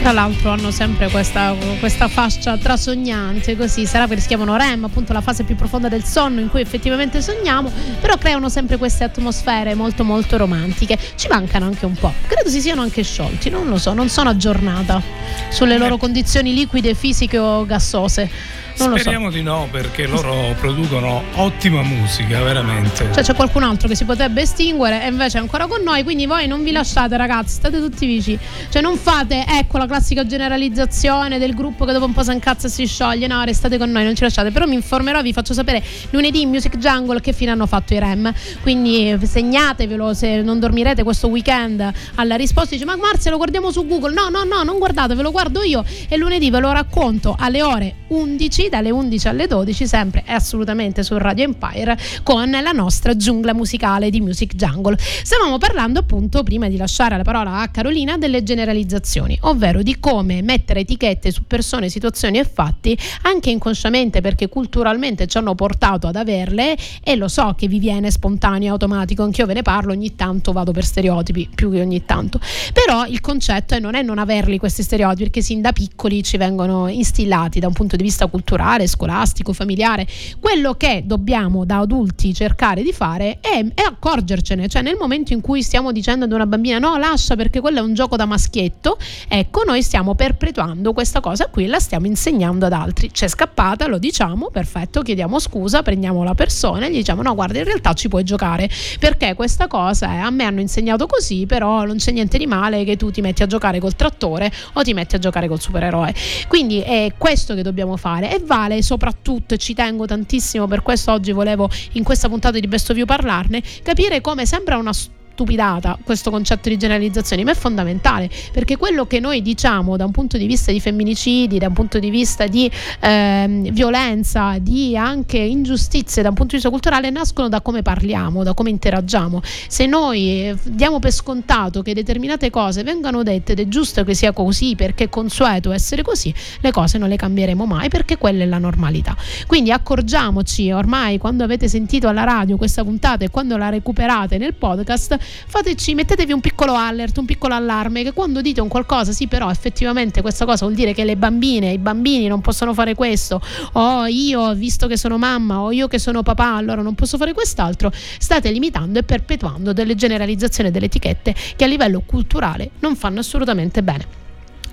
Tra 0.00 0.12
l'altro 0.12 0.50
hanno 0.50 0.70
sempre 0.70 1.08
questa, 1.08 1.54
questa 1.78 2.08
fascia 2.08 2.56
trasognante, 2.58 3.56
così 3.56 3.86
sarà 3.86 4.06
perché 4.06 4.22
si 4.22 4.28
chiamano 4.28 4.56
REM, 4.56 4.84
appunto 4.84 5.12
la 5.12 5.20
fase 5.20 5.44
più 5.44 5.56
profonda 5.56 5.88
del 5.88 6.04
sonno 6.04 6.40
in 6.40 6.48
cui 6.50 6.60
effettivamente 6.60 7.22
sogniamo, 7.22 7.70
però 8.00 8.16
creano 8.18 8.48
sempre 8.48 8.76
queste 8.76 9.04
atmosfere 9.04 9.74
molto 9.74 10.04
molto 10.04 10.36
romantiche. 10.36 10.98
Ci 11.14 11.28
mancano 11.28 11.66
anche 11.66 11.86
un 11.86 11.94
po', 11.94 12.12
credo 12.26 12.48
si 12.50 12.60
siano 12.60 12.82
anche 12.82 13.02
sciolti, 13.02 13.50
non 13.50 13.68
lo 13.68 13.78
so, 13.78 13.92
non 13.92 14.08
sono 14.08 14.28
aggiornata 14.28 15.02
sulle 15.48 15.78
loro 15.78 15.96
condizioni 15.96 16.52
liquide, 16.54 16.94
fisiche 16.94 17.38
o 17.38 17.64
gassose. 17.64 18.66
Non 18.78 18.90
lo 18.90 18.96
so. 18.96 19.02
Speriamo 19.02 19.30
di 19.30 19.42
no 19.42 19.66
perché 19.70 20.06
loro 20.06 20.54
producono 20.58 21.22
ottima 21.34 21.82
musica, 21.82 22.40
veramente. 22.42 23.08
Cioè 23.12 23.22
c'è 23.22 23.34
qualcun 23.34 23.62
altro 23.62 23.88
che 23.88 23.94
si 23.94 24.04
potrebbe 24.04 24.42
estinguere 24.42 25.04
e 25.04 25.08
invece 25.08 25.38
è 25.38 25.40
ancora 25.40 25.66
con 25.66 25.82
noi, 25.82 26.04
quindi 26.04 26.26
voi 26.26 26.46
non 26.46 26.62
vi 26.62 26.70
lasciate 26.70 27.16
ragazzi, 27.16 27.54
state 27.54 27.78
tutti 27.78 28.06
vicini. 28.06 28.38
Cioè 28.70 28.80
non 28.80 28.96
fate, 28.96 29.44
ecco 29.46 29.78
la 29.78 29.86
classica 29.86 30.26
generalizzazione 30.26 31.38
del 31.38 31.54
gruppo 31.54 31.84
che 31.84 31.92
dopo 31.92 32.04
un 32.04 32.12
po' 32.12 32.22
si 32.22 32.32
incazza 32.32 32.66
e 32.68 32.70
si 32.70 32.86
scioglie, 32.86 33.26
no, 33.26 33.42
restate 33.42 33.78
con 33.78 33.90
noi, 33.90 34.04
non 34.04 34.14
ci 34.14 34.22
lasciate. 34.22 34.50
Però 34.50 34.66
mi 34.66 34.74
informerò, 34.74 35.22
vi 35.22 35.32
faccio 35.32 35.54
sapere 35.54 35.82
lunedì 36.10 36.42
in 36.42 36.48
Music 36.48 36.76
Jungle 36.78 37.20
che 37.20 37.32
fine 37.32 37.50
hanno 37.50 37.66
fatto 37.66 37.94
i 37.94 37.98
REM. 37.98 38.32
Quindi 38.62 39.16
segnatevelo 39.20 40.14
se 40.14 40.42
non 40.42 40.60
dormirete 40.60 41.02
questo 41.02 41.26
weekend 41.28 41.90
alla 42.14 42.36
risposta. 42.36 42.74
Dice 42.74 42.84
ma 42.84 42.96
Marzia 42.96 43.30
lo 43.30 43.36
guardiamo 43.36 43.70
su 43.70 43.86
Google. 43.86 44.12
No, 44.12 44.28
no, 44.28 44.44
no, 44.44 44.62
non 44.62 44.78
guardate, 44.78 45.14
ve 45.14 45.22
lo 45.22 45.30
guardo 45.30 45.62
io 45.62 45.84
e 46.08 46.16
lunedì 46.16 46.50
ve 46.50 46.60
lo 46.60 46.72
racconto 46.72 47.36
alle 47.38 47.62
ore 47.62 47.94
11, 48.08 48.67
dalle 48.68 48.90
11 48.90 49.28
alle 49.28 49.46
12, 49.46 49.86
sempre 49.86 50.24
e 50.26 50.32
assolutamente 50.32 51.02
su 51.02 51.16
Radio 51.16 51.44
Empire 51.44 51.96
con 52.22 52.50
la 52.50 52.72
nostra 52.72 53.16
giungla 53.16 53.54
musicale 53.54 54.10
di 54.10 54.20
Music 54.20 54.54
Jungle. 54.54 54.96
Stavamo 54.98 55.58
parlando 55.58 56.00
appunto, 56.00 56.42
prima 56.42 56.68
di 56.68 56.76
lasciare 56.76 57.16
la 57.16 57.22
parola 57.22 57.58
a 57.60 57.68
Carolina, 57.68 58.18
delle 58.18 58.42
generalizzazioni, 58.42 59.38
ovvero 59.42 59.82
di 59.82 59.98
come 60.00 60.42
mettere 60.42 60.80
etichette 60.80 61.30
su 61.30 61.44
persone, 61.46 61.88
situazioni 61.88 62.38
e 62.38 62.44
fatti 62.44 62.96
anche 63.22 63.50
inconsciamente 63.50 64.20
perché 64.20 64.48
culturalmente 64.48 65.26
ci 65.26 65.38
hanno 65.38 65.54
portato 65.54 66.06
ad 66.06 66.16
averle 66.16 66.76
e 67.02 67.16
lo 67.16 67.28
so 67.28 67.54
che 67.56 67.68
vi 67.68 67.78
viene 67.78 68.10
spontaneo, 68.10 68.72
automatico, 68.72 69.22
anch'io 69.22 69.46
ve 69.46 69.54
ne 69.54 69.62
parlo, 69.62 69.92
ogni 69.92 70.14
tanto 70.14 70.52
vado 70.52 70.72
per 70.72 70.84
stereotipi, 70.84 71.48
più 71.54 71.70
che 71.70 71.80
ogni 71.80 72.04
tanto. 72.04 72.40
Però 72.72 73.06
il 73.06 73.20
concetto 73.20 73.74
è 73.74 73.78
non 73.80 73.94
è 73.94 74.02
non 74.02 74.18
averli 74.18 74.58
questi 74.58 74.82
stereotipi 74.82 75.24
perché 75.24 75.42
sin 75.42 75.60
da 75.60 75.72
piccoli 75.72 76.22
ci 76.22 76.36
vengono 76.36 76.88
instillati 76.88 77.60
da 77.60 77.66
un 77.66 77.72
punto 77.72 77.96
di 77.96 78.02
vista 78.02 78.26
culturale 78.26 78.57
culturale, 78.58 78.86
scolastico, 78.88 79.52
familiare. 79.52 80.06
Quello 80.40 80.74
che 80.74 81.02
dobbiamo 81.04 81.64
da 81.64 81.78
adulti 81.78 82.34
cercare 82.34 82.82
di 82.82 82.92
fare 82.92 83.38
è, 83.40 83.64
è 83.74 83.82
accorgercene, 83.82 84.68
cioè 84.68 84.82
nel 84.82 84.96
momento 84.98 85.32
in 85.32 85.40
cui 85.40 85.62
stiamo 85.62 85.92
dicendo 85.92 86.24
ad 86.24 86.32
una 86.32 86.46
bambina 86.46 86.78
no, 86.78 86.96
lascia 86.96 87.36
perché 87.36 87.60
quello 87.60 87.78
è 87.78 87.82
un 87.82 87.94
gioco 87.94 88.16
da 88.16 88.26
maschietto, 88.26 88.98
ecco, 89.28 89.62
noi 89.64 89.82
stiamo 89.82 90.14
perpetuando 90.14 90.92
questa 90.92 91.20
cosa 91.20 91.46
qui 91.46 91.66
la 91.66 91.78
stiamo 91.78 92.06
insegnando 92.06 92.66
ad 92.66 92.72
altri. 92.72 93.10
C'è 93.10 93.28
scappata, 93.28 93.86
lo 93.86 93.98
diciamo, 93.98 94.50
perfetto, 94.50 95.02
chiediamo 95.02 95.38
scusa, 95.38 95.82
prendiamo 95.82 96.24
la 96.24 96.34
persona 96.34 96.86
e 96.86 96.90
gli 96.90 96.96
diciamo 96.96 97.22
no, 97.22 97.34
guarda, 97.34 97.58
in 97.58 97.64
realtà 97.64 97.92
ci 97.92 98.08
puoi 98.08 98.24
giocare 98.24 98.68
perché 98.98 99.34
questa 99.34 99.68
cosa 99.68 100.10
è, 100.12 100.16
a 100.16 100.30
me 100.30 100.44
hanno 100.44 100.60
insegnato 100.60 101.06
così, 101.06 101.46
però 101.46 101.84
non 101.84 101.96
c'è 101.96 102.10
niente 102.10 102.38
di 102.38 102.46
male 102.46 102.84
che 102.84 102.96
tu 102.96 103.10
ti 103.10 103.20
metti 103.20 103.42
a 103.42 103.46
giocare 103.46 103.78
col 103.78 103.94
trattore 103.94 104.50
o 104.72 104.82
ti 104.82 104.94
metti 104.94 105.14
a 105.14 105.18
giocare 105.18 105.46
col 105.46 105.60
supereroe. 105.60 106.12
Quindi 106.48 106.80
è 106.80 107.12
questo 107.16 107.54
che 107.54 107.62
dobbiamo 107.62 107.96
fare 107.96 108.34
e 108.34 108.40
vale 108.48 108.82
soprattutto, 108.82 109.56
ci 109.56 109.74
tengo 109.74 110.06
tantissimo, 110.06 110.66
per 110.66 110.82
questo 110.82 111.12
oggi 111.12 111.30
volevo 111.30 111.70
in 111.92 112.02
questa 112.02 112.28
puntata 112.28 112.58
di 112.58 112.66
Best 112.66 112.90
of 112.90 112.96
You 112.96 113.06
parlarne, 113.06 113.62
capire 113.84 114.20
come 114.20 114.44
sembra 114.46 114.76
una 114.78 114.92
stupidata 115.38 115.96
questo 116.02 116.32
concetto 116.32 116.68
di 116.68 116.76
generalizzazioni, 116.76 117.44
ma 117.44 117.52
è 117.52 117.54
fondamentale 117.54 118.28
perché 118.52 118.76
quello 118.76 119.06
che 119.06 119.20
noi 119.20 119.40
diciamo 119.40 119.96
da 119.96 120.04
un 120.04 120.10
punto 120.10 120.36
di 120.36 120.46
vista 120.46 120.72
di 120.72 120.80
femminicidi, 120.80 121.58
da 121.58 121.68
un 121.68 121.74
punto 121.74 122.00
di 122.00 122.10
vista 122.10 122.48
di 122.48 122.68
ehm, 122.98 123.70
violenza, 123.70 124.56
di 124.58 124.96
anche 124.96 125.38
ingiustizie 125.38 126.22
da 126.22 126.30
un 126.30 126.34
punto 126.34 126.50
di 126.50 126.56
vista 126.56 126.70
culturale 126.70 127.10
nascono 127.10 127.48
da 127.48 127.60
come 127.60 127.82
parliamo, 127.82 128.42
da 128.42 128.52
come 128.52 128.70
interagiamo. 128.70 129.40
Se 129.68 129.86
noi 129.86 130.48
eh, 130.48 130.56
diamo 130.64 130.98
per 130.98 131.12
scontato 131.12 131.82
che 131.82 131.94
determinate 131.94 132.50
cose 132.50 132.82
vengano 132.82 133.22
dette 133.22 133.52
ed 133.52 133.60
è 133.60 133.68
giusto 133.68 134.02
che 134.02 134.14
sia 134.14 134.32
così 134.32 134.74
perché 134.74 135.04
è 135.04 135.08
consueto 135.08 135.70
essere 135.70 136.02
così, 136.02 136.34
le 136.60 136.72
cose 136.72 136.98
non 136.98 137.08
le 137.08 137.16
cambieremo 137.16 137.64
mai 137.64 137.88
perché 137.88 138.18
quella 138.18 138.42
è 138.42 138.46
la 138.46 138.58
normalità. 138.58 139.16
Quindi 139.46 139.70
accorgiamoci 139.70 140.72
ormai 140.72 141.18
quando 141.18 141.44
avete 141.44 141.68
sentito 141.68 142.08
alla 142.08 142.24
radio 142.24 142.56
questa 142.56 142.82
puntata 142.82 143.24
e 143.24 143.30
quando 143.30 143.56
la 143.56 143.68
recuperate 143.68 144.36
nel 144.38 144.54
podcast 144.54 145.27
fateci, 145.46 145.94
mettetevi 145.94 146.32
un 146.32 146.40
piccolo 146.40 146.74
alert, 146.74 147.18
un 147.18 147.24
piccolo 147.24 147.54
allarme 147.54 148.02
che 148.02 148.12
quando 148.12 148.40
dite 148.40 148.60
un 148.60 148.68
qualcosa, 148.68 149.12
sì 149.12 149.26
però 149.26 149.50
effettivamente 149.50 150.20
questa 150.20 150.44
cosa 150.44 150.64
vuol 150.64 150.76
dire 150.76 150.94
che 150.94 151.04
le 151.04 151.16
bambine, 151.16 151.72
i 151.72 151.78
bambini 151.78 152.26
non 152.26 152.40
possono 152.40 152.74
fare 152.74 152.94
questo, 152.94 153.40
o 153.72 154.06
io 154.06 154.54
visto 154.54 154.86
che 154.86 154.96
sono 154.96 155.18
mamma, 155.18 155.60
o 155.60 155.72
io 155.72 155.88
che 155.88 155.98
sono 155.98 156.22
papà, 156.22 156.54
allora 156.54 156.82
non 156.82 156.94
posso 156.94 157.16
fare 157.16 157.32
quest'altro, 157.32 157.90
state 157.92 158.50
limitando 158.50 158.98
e 158.98 159.02
perpetuando 159.02 159.72
delle 159.72 159.94
generalizzazioni 159.94 160.70
delle 160.70 160.86
etichette 160.86 161.34
che 161.56 161.64
a 161.64 161.66
livello 161.66 162.02
culturale 162.04 162.70
non 162.80 162.96
fanno 162.96 163.20
assolutamente 163.20 163.82
bene. 163.82 164.06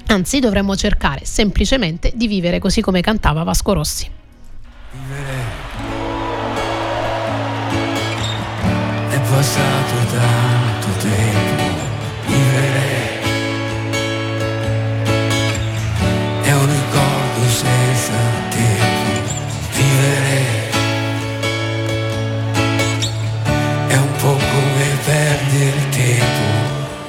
Anzi, 0.08 0.40
dovremmo 0.40 0.76
cercare 0.76 1.22
semplicemente 1.24 2.12
di 2.14 2.28
vivere 2.28 2.60
così 2.60 2.82
come 2.82 3.02
cantava 3.02 3.44
Vasco 3.44 3.74
Rossi. 3.74 4.08
È 9.10 9.20
passato 9.20 10.05
tanto 10.16 10.88
tempo, 11.02 11.64
vivere 12.26 12.88
è 16.44 16.54
un 16.54 16.68
ricordo 16.80 17.50
senza 17.50 18.14
tempo, 18.50 19.12
vivere 19.76 20.44
è 23.88 23.96
un 23.96 24.12
po' 24.22 24.38
come 24.54 24.88
perdere 25.04 25.90
tempo, 25.90 26.46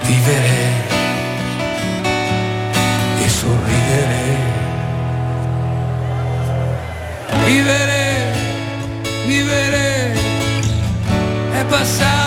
vivere 0.03 0.85
e 3.23 3.29
sorridere. 3.29 4.55
Vivere, 7.45 8.33
vivere 9.25 10.13
è 11.53 11.65
passato 11.69 12.26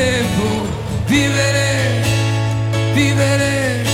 tempo, 0.00 0.66
vivere, 1.04 2.02
vivere, 2.94 3.84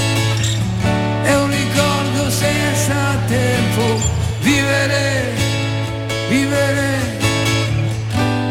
è 1.25 1.35
un 1.35 1.51
ricordo 1.51 2.31
senza 2.31 3.19
tempo, 3.27 4.01
vivere, 4.41 5.33
vivere, 6.29 6.89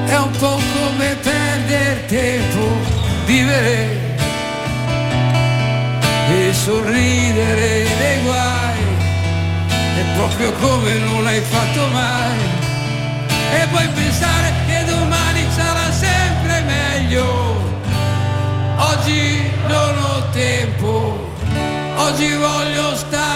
è 0.05 0.17
un 0.17 0.31
po' 0.31 0.59
come 0.73 1.15
perdere 1.21 2.05
tempo, 2.07 2.63
vivere. 3.25 4.03
E 6.27 6.53
sorridere 6.53 7.87
dei 7.99 8.21
guai, 8.23 8.83
è 10.01 10.03
proprio 10.17 10.51
come 10.53 10.93
non 11.07 11.23
l'hai 11.23 11.41
fatto 11.41 11.87
mai. 11.93 12.63
E 13.59 13.67
poi 13.71 13.87
pensare 13.93 14.44
Oggi 19.05 19.51
non 19.67 19.97
ho 19.99 20.29
tempo, 20.31 21.29
oggi 21.95 22.33
voglio 22.33 22.95
stare 22.95 23.34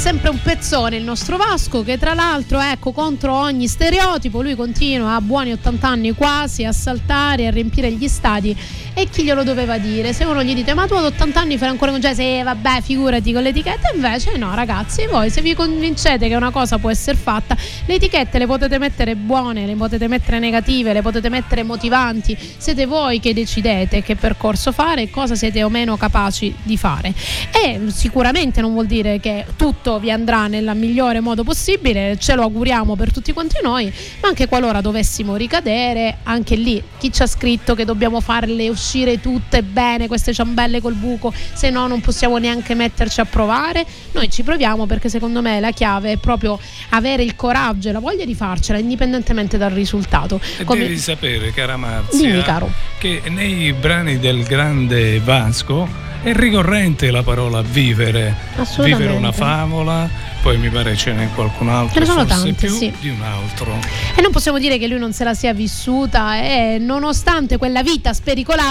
sempre 0.00 0.30
un 0.30 0.40
pezzone 0.42 0.96
il 0.96 1.04
nostro 1.04 1.36
Vasco 1.36 1.82
che 1.82 1.98
tra 1.98 2.14
l'altro 2.14 2.58
ecco 2.58 2.90
contro 2.90 3.34
ogni 3.34 3.68
stereotipo, 3.68 4.40
lui 4.40 4.56
continua 4.56 5.14
a 5.14 5.20
buoni 5.20 5.52
80 5.52 5.86
anni 5.86 6.12
quasi 6.12 6.64
a 6.64 6.72
saltare, 6.72 7.46
a 7.46 7.50
riempire 7.50 7.92
gli 7.92 8.08
stadi 8.08 8.56
e 8.94 9.08
chi 9.08 9.22
glielo 9.22 9.42
doveva 9.42 9.78
dire? 9.78 10.12
Se 10.12 10.24
uno 10.24 10.42
gli 10.42 10.54
dite 10.54 10.74
ma 10.74 10.86
tu 10.86 10.94
ad 10.94 11.04
80 11.04 11.40
anni 11.40 11.58
fai 11.58 11.68
ancora 11.68 11.90
con 11.90 12.02
Sì, 12.02 12.42
vabbè, 12.42 12.80
figurati 12.82 13.32
con 13.32 13.42
l'etichetta, 13.42 13.90
invece 13.94 14.36
no 14.36 14.54
ragazzi, 14.54 15.06
voi 15.06 15.30
se 15.30 15.40
vi 15.40 15.54
convincete 15.54 16.28
che 16.28 16.34
una 16.34 16.50
cosa 16.50 16.78
può 16.78 16.90
essere 16.90 17.16
fatta, 17.16 17.56
le 17.86 17.94
etichette 17.94 18.38
le 18.38 18.46
potete 18.46 18.78
mettere 18.78 19.14
buone, 19.16 19.66
le 19.66 19.74
potete 19.74 20.08
mettere 20.08 20.38
negative, 20.38 20.92
le 20.92 21.02
potete 21.02 21.28
mettere 21.28 21.62
motivanti, 21.62 22.36
siete 22.56 22.86
voi 22.86 23.20
che 23.20 23.32
decidete 23.32 24.02
che 24.02 24.16
percorso 24.16 24.72
fare 24.72 25.02
e 25.02 25.10
cosa 25.10 25.34
siete 25.34 25.62
o 25.62 25.68
meno 25.68 25.96
capaci 25.96 26.54
di 26.62 26.76
fare. 26.76 27.14
E 27.52 27.80
sicuramente 27.88 28.60
non 28.60 28.72
vuol 28.72 28.86
dire 28.86 29.20
che 29.20 29.44
tutto 29.56 29.98
vi 29.98 30.10
andrà 30.10 30.46
nel 30.46 30.70
migliore 30.74 31.20
modo 31.20 31.44
possibile, 31.44 32.16
ce 32.18 32.34
lo 32.34 32.42
auguriamo 32.42 32.96
per 32.96 33.12
tutti 33.12 33.32
quanti 33.32 33.56
noi, 33.62 33.92
ma 34.20 34.28
anche 34.28 34.48
qualora 34.48 34.80
dovessimo 34.80 35.36
ricadere, 35.36 36.18
anche 36.24 36.56
lì 36.56 36.82
chi 36.98 37.12
ci 37.12 37.22
ha 37.22 37.26
scritto 37.26 37.74
che 37.74 37.84
dobbiamo 37.84 38.20
farle 38.20 38.64
uscire 38.80 39.20
tutte 39.20 39.62
bene 39.62 40.08
queste 40.08 40.32
ciambelle 40.32 40.80
col 40.80 40.94
buco, 40.94 41.32
se 41.52 41.68
no 41.68 41.86
non 41.86 42.00
possiamo 42.00 42.38
neanche 42.38 42.74
metterci 42.74 43.20
a 43.20 43.26
provare, 43.26 43.84
noi 44.12 44.30
ci 44.30 44.42
proviamo 44.42 44.86
perché 44.86 45.10
secondo 45.10 45.42
me 45.42 45.60
la 45.60 45.70
chiave 45.70 46.12
è 46.12 46.16
proprio 46.16 46.58
avere 46.90 47.22
il 47.22 47.36
coraggio 47.36 47.90
e 47.90 47.92
la 47.92 48.00
voglia 48.00 48.24
di 48.24 48.34
farcela 48.34 48.78
indipendentemente 48.78 49.58
dal 49.58 49.70
risultato. 49.70 50.40
Come- 50.64 50.80
devi 50.80 50.96
sapere, 50.98 51.52
cara 51.52 51.76
Marzia, 51.76 52.26
Dimmi, 52.30 52.42
caro. 52.42 52.72
che 52.98 53.20
nei 53.28 53.72
brani 53.74 54.18
del 54.18 54.42
grande 54.44 55.20
Vasco 55.20 56.08
è 56.22 56.32
ricorrente 56.34 57.10
la 57.10 57.22
parola 57.22 57.62
vivere. 57.62 58.48
Vivere 58.78 59.12
una 59.12 59.32
favola, 59.32 60.08
poi 60.42 60.58
mi 60.58 60.68
pare 60.68 60.94
ce 60.94 61.12
n'è 61.12 61.28
qualcun 61.34 61.68
altro, 61.70 61.94
Ce 61.94 62.00
ne 62.00 62.04
sono 62.04 62.26
forse 62.26 62.42
tante, 62.44 62.68
sì. 62.68 62.92
di 63.00 63.08
un 63.08 63.22
altro. 63.22 63.78
E 64.14 64.20
non 64.20 64.30
possiamo 64.30 64.58
dire 64.58 64.76
che 64.76 64.86
lui 64.86 64.98
non 64.98 65.14
se 65.14 65.24
la 65.24 65.32
sia 65.32 65.54
vissuta 65.54 66.36
e 66.42 66.76
nonostante 66.78 67.56
quella 67.56 67.82
vita 67.82 68.12
spericolata, 68.12 68.69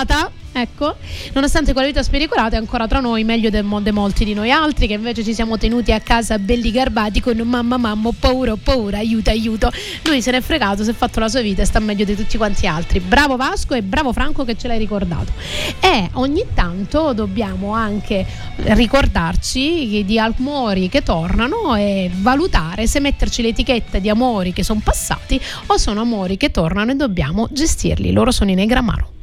ecco, 0.52 0.96
nonostante 1.34 1.74
quella 1.74 1.88
vita 1.88 2.04
spericolata 2.04 2.56
è 2.56 2.60
ancora 2.60 2.88
tra 2.88 3.00
noi 3.00 3.24
meglio 3.24 3.50
di 3.50 3.62
molti 3.62 4.26
di 4.26 4.34
noi 4.34 4.52
altri 4.52 4.88
che 4.88 4.94
invece 4.94 5.24
ci 5.24 5.34
siamo 5.34 5.58
tenuti 5.58 5.92
a 5.92 6.00
casa 6.00 6.38
belli 6.38 6.72
garbati 6.72 7.22
con 7.22 7.38
mamma 7.38 7.78
mamma 7.78 8.10
paura 8.18 8.56
paura 8.56 8.98
aiuto 8.98 9.30
aiuto. 9.30 9.72
Lui 10.04 10.22
se 10.22 10.32
n'è 10.32 10.42
fregato, 10.42 10.84
si 10.84 10.90
è 10.90 10.94
fatto 10.94 11.20
la 11.20 11.30
sua 11.30 11.42
vita 11.42 11.62
e 11.62 11.66
sta 11.66 11.80
meglio 11.80 12.06
di 12.06 12.16
tutti 12.16 12.38
quanti 12.38 12.68
altri. 12.68 13.00
Bravo 13.00 13.36
Vasco 13.36 13.74
e 13.74 13.82
bravo 13.82 14.12
Franco 14.14 14.44
che 14.44 14.58
ce 14.58 14.68
l'hai 14.68 14.80
ricordato. 14.80 15.32
E 15.80 16.10
ogni 16.14 16.46
tanto 16.54 17.14
dobbiamo 17.14 17.74
anche 17.74 18.26
ricordarci 18.58 20.04
di 20.06 20.20
amori 20.20 20.90
che 20.90 21.04
tornano 21.04 21.76
e 21.76 22.10
valutare 22.14 22.88
se 22.88 23.00
metterci 23.00 23.42
l'etichetta 23.42 24.00
di 24.00 24.10
amori 24.10 24.54
che 24.54 24.64
sono 24.64 24.82
passati 24.84 25.40
o 25.68 25.78
sono 25.78 26.02
amori 26.02 26.38
che 26.38 26.52
tornano 26.52 26.92
e 26.92 26.96
dobbiamo 26.96 27.48
gestirli. 27.52 28.12
Loro 28.12 28.32
sono 28.32 28.52
i 28.52 28.56
Negramaro. 28.56 29.19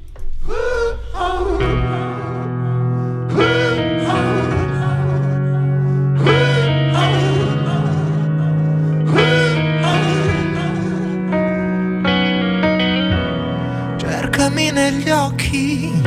Cercami 13.99 14.71
negli 14.71 15.11
occhi 15.11 16.01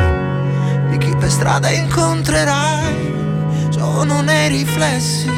di 0.89 0.97
chi 0.97 1.13
per 1.17 1.29
strada 1.29 1.69
incontrerai. 1.69 3.17
Sono 3.71 4.21
nei 4.21 4.47
riflessi, 4.47 5.29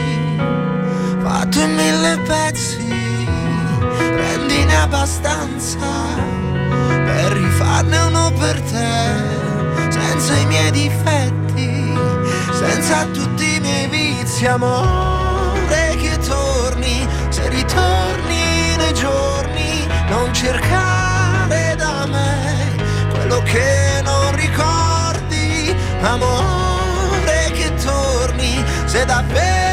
fatto 1.23 1.59
in 1.59 1.73
mille 1.73 2.19
pezzi. 2.27 2.77
Prendine 3.97 4.75
abbastanza 4.75 6.30
per 7.71 7.85
rifarne 7.85 7.97
uno 7.99 8.31
per 8.37 8.61
te, 8.61 9.89
senza 9.89 10.35
i 10.35 10.45
miei 10.45 10.71
difetti, 10.71 11.93
senza 12.51 13.05
tutti 13.05 13.55
i 13.55 13.59
miei 13.59 13.87
vizi, 13.87 14.45
amore 14.45 15.95
che 15.97 16.17
torni, 16.27 17.07
se 17.29 17.47
ritorni 17.49 18.75
nei 18.75 18.93
giorni, 18.93 19.87
non 20.09 20.33
cercare 20.33 21.75
da 21.77 22.05
me 22.07 22.75
quello 23.11 23.41
che 23.43 24.01
non 24.03 24.35
ricordi, 24.35 25.73
amore 26.01 27.51
che 27.53 27.73
torni, 27.75 28.63
se 28.85 29.05
davvero 29.05 29.70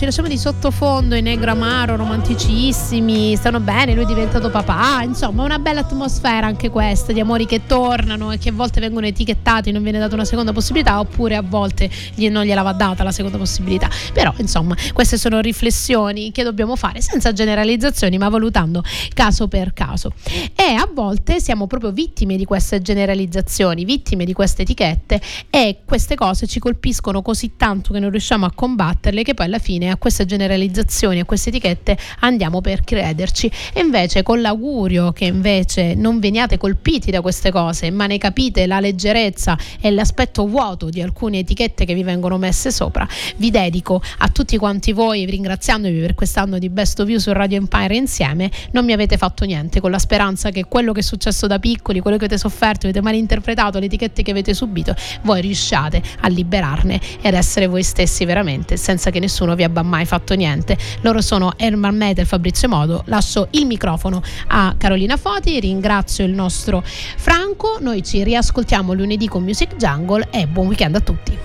ci 0.00 0.06
lasciamo 0.06 0.28
di 0.28 0.38
sottofondo 0.38 1.14
i 1.14 1.20
negro 1.20 1.50
amaro, 1.50 1.94
romanticissimi, 1.94 3.36
stanno 3.36 3.60
bene, 3.60 3.92
lui 3.92 4.04
è 4.04 4.06
diventato 4.06 4.48
papà, 4.48 5.02
insomma 5.02 5.44
una 5.44 5.58
bella 5.58 5.80
atmosfera 5.80 6.46
anche 6.46 6.70
questa, 6.70 7.12
di 7.12 7.20
amori 7.20 7.44
che 7.44 7.66
tornano 7.66 8.32
e 8.32 8.38
che 8.38 8.48
a 8.48 8.52
volte 8.52 8.80
vengono 8.80 9.04
etichettati, 9.04 9.70
non 9.70 9.82
viene 9.82 9.98
data 9.98 10.14
una 10.14 10.24
seconda 10.24 10.54
possibilità, 10.54 11.00
oppure 11.00 11.36
a 11.36 11.42
volte 11.42 11.90
non 12.30 12.44
gliela 12.44 12.62
va 12.62 12.72
data 12.72 13.04
la 13.04 13.12
seconda 13.12 13.36
possibilità. 13.36 13.90
Però 14.14 14.32
insomma 14.38 14.74
queste 14.94 15.18
sono 15.18 15.38
riflessioni 15.40 16.32
che 16.32 16.44
dobbiamo 16.44 16.76
fare 16.76 17.02
senza 17.02 17.34
generalizzazioni, 17.34 18.16
ma 18.16 18.30
valutando 18.30 18.82
caso 19.12 19.48
per 19.48 19.74
caso. 19.74 20.14
E 20.54 20.62
a 20.62 20.88
volte 20.90 21.40
siamo 21.40 21.66
proprio 21.66 21.92
vittime 21.92 22.38
di 22.38 22.46
queste 22.46 22.80
generalizzazioni, 22.80 23.84
vittime 23.84 24.24
di 24.24 24.32
queste 24.32 24.62
etichette 24.62 25.20
e 25.50 25.80
queste 25.84 26.14
cose 26.14 26.46
ci 26.46 26.58
colpiscono 26.58 27.20
così 27.20 27.56
tanto 27.58 27.92
che 27.92 27.98
non 27.98 28.08
riusciamo 28.08 28.46
a 28.46 28.52
combatterle 28.54 29.22
che 29.22 29.34
poi 29.34 29.44
alla 29.44 29.58
fine 29.58 29.88
a 29.90 29.96
queste 29.96 30.24
generalizzazioni, 30.24 31.20
a 31.20 31.24
queste 31.24 31.50
etichette 31.50 31.96
andiamo 32.20 32.60
per 32.60 32.82
crederci. 32.82 33.50
E 33.72 33.80
invece 33.80 34.22
con 34.22 34.40
l'augurio 34.40 35.12
che 35.12 35.26
invece 35.26 35.94
non 35.94 36.18
veniate 36.20 36.58
colpiti 36.58 37.10
da 37.10 37.20
queste 37.20 37.50
cose, 37.50 37.90
ma 37.90 38.06
ne 38.06 38.18
capite 38.18 38.66
la 38.66 38.80
leggerezza 38.80 39.58
e 39.80 39.90
l'aspetto 39.90 40.46
vuoto 40.46 40.88
di 40.88 41.02
alcune 41.02 41.38
etichette 41.38 41.84
che 41.84 41.94
vi 41.94 42.02
vengono 42.02 42.38
messe 42.38 42.70
sopra, 42.70 43.06
vi 43.36 43.50
dedico 43.50 44.02
a 44.18 44.28
tutti 44.28 44.56
quanti 44.56 44.92
voi, 44.92 45.24
ringraziandovi 45.24 46.00
per 46.00 46.14
quest'anno 46.14 46.58
di 46.58 46.68
Best 46.68 47.00
of 47.00 47.08
You 47.08 47.18
su 47.18 47.32
Radio 47.32 47.58
Empire 47.58 47.96
insieme, 47.96 48.50
non 48.72 48.84
mi 48.84 48.92
avete 48.92 49.16
fatto 49.16 49.44
niente 49.44 49.80
con 49.80 49.90
la 49.90 49.98
speranza 49.98 50.50
che 50.50 50.64
quello 50.64 50.92
che 50.92 51.00
è 51.00 51.02
successo 51.02 51.46
da 51.46 51.58
piccoli, 51.58 52.00
quello 52.00 52.16
che 52.16 52.24
avete 52.24 52.38
sofferto, 52.38 52.86
avete 52.86 53.00
malinterpretato, 53.00 53.78
le 53.78 53.86
etichette 53.86 54.22
che 54.22 54.30
avete 54.30 54.54
subito, 54.54 54.94
voi 55.22 55.40
riusciate 55.40 56.02
a 56.20 56.28
liberarne 56.28 57.00
e 57.20 57.28
ad 57.28 57.34
essere 57.34 57.66
voi 57.66 57.82
stessi 57.82 58.24
veramente, 58.24 58.76
senza 58.76 59.10
che 59.10 59.18
nessuno 59.18 59.54
vi 59.54 59.64
abbia 59.80 59.82
mai 59.82 60.04
fatto 60.04 60.34
niente. 60.34 60.76
Loro 61.00 61.20
sono 61.20 61.52
Herman 61.56 61.96
Mete 61.96 62.22
e 62.22 62.24
Fabrizio 62.24 62.68
Modo. 62.68 63.02
Lascio 63.06 63.48
il 63.52 63.66
microfono 63.66 64.22
a 64.48 64.74
Carolina 64.76 65.16
Foti, 65.16 65.58
ringrazio 65.60 66.24
il 66.24 66.32
nostro 66.32 66.82
Franco, 66.84 67.78
noi 67.80 68.02
ci 68.02 68.22
riascoltiamo 68.22 68.92
lunedì 68.92 69.26
con 69.28 69.42
Music 69.42 69.76
Jungle 69.76 70.28
e 70.30 70.46
buon 70.46 70.68
weekend 70.68 70.94
a 70.94 71.00
tutti. 71.00 71.36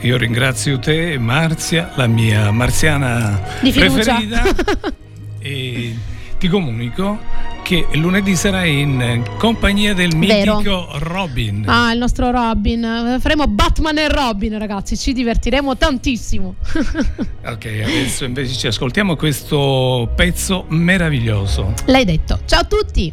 Io 0.00 0.16
ringrazio 0.16 0.78
te, 0.78 1.18
Marzia, 1.18 1.92
la 1.94 2.06
mia 2.06 2.50
marziana 2.50 3.40
preferita. 3.60 4.44
e 5.40 5.96
ti 6.38 6.48
comunico 6.48 7.18
che 7.62 7.86
lunedì 7.94 8.36
sarai 8.36 8.80
in 8.80 9.22
compagnia 9.38 9.92
del 9.92 10.16
Vero. 10.16 10.56
mitico 10.56 10.88
Robin. 10.98 11.64
Ah, 11.66 11.92
il 11.92 11.98
nostro 11.98 12.30
Robin. 12.30 13.16
Faremo 13.20 13.46
Batman 13.48 13.98
e 13.98 14.08
Robin, 14.08 14.58
ragazzi. 14.58 14.96
Ci 14.96 15.12
divertiremo 15.12 15.76
tantissimo. 15.76 16.54
Ok, 17.46 17.64
adesso 17.64 18.24
invece 18.24 18.54
ci 18.54 18.66
ascoltiamo 18.66 19.14
questo 19.14 20.10
pezzo 20.16 20.64
meraviglioso. 20.68 21.74
L'hai 21.86 22.04
detto. 22.04 22.40
Ciao 22.44 22.60
a 22.60 22.64
tutti. 22.64 23.12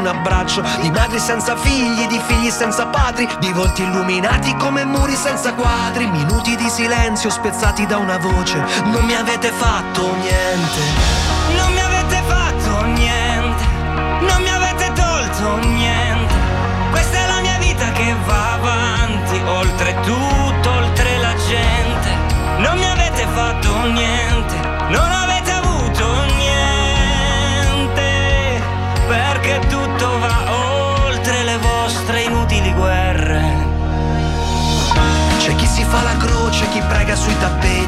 abbraccio, 0.07 0.63
di 0.81 0.89
madri 0.91 1.19
senza 1.19 1.55
figli, 1.55 2.07
di 2.07 2.19
figli 2.25 2.49
senza 2.49 2.87
padri, 2.87 3.27
di 3.39 3.51
volti 3.51 3.83
illuminati 3.83 4.55
come 4.57 4.85
muri 4.85 5.15
senza 5.15 5.53
quadri, 5.53 6.07
minuti 6.07 6.55
di 6.55 6.69
silenzio 6.69 7.29
spezzati 7.29 7.85
da 7.85 7.97
una 7.97 8.17
voce, 8.17 8.63
non 8.85 9.03
mi 9.05 9.15
avete 9.15 9.51
fatto 9.51 10.15
niente. 10.15 11.30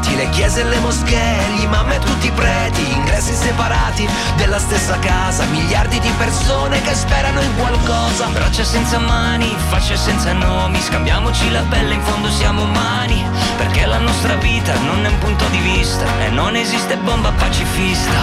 Tappeti, 0.04 0.16
le 0.16 0.30
chiese 0.30 0.62
e 0.62 0.64
le 0.66 0.80
moschee, 0.80 1.50
gli 1.56 1.64
imam 1.64 1.92
e 1.92 2.00
tutti 2.00 2.28
i 2.28 2.32
preti, 2.32 2.92
ingressi 2.92 3.34
separati 3.34 4.08
della 4.36 4.60
stessa 4.60 4.98
casa, 5.00 5.46
miliardi 5.46 6.00
di 6.00 6.12
persone 6.18 6.82
che 6.82 6.94
sperano 6.94 7.42
in 7.42 7.56
qualcosa. 7.56 8.28
Braccia 8.28 8.64
senza 8.64 9.00
mani, 9.00 9.56
facce 9.70 9.96
senza 9.96 10.34
nomi, 10.34 10.82
scambiamoci 10.82 11.50
la 11.52 11.64
pelle, 11.70 11.94
in 11.94 12.02
fondo 12.02 12.30
siamo 12.30 12.64
umani, 12.64 13.24
perché 13.58 13.86
la 13.86 14.00
nostra 14.00 14.36
vita 14.36 14.74
non 14.80 15.06
è 15.06 15.10
un 15.10 15.18
punto 15.20 15.46
di 15.48 15.60
vista 15.60 16.06
e 16.20 16.30
non 16.30 16.56
esiste 16.56 16.98
bomba 16.98 17.32
pacifista. 17.32 18.22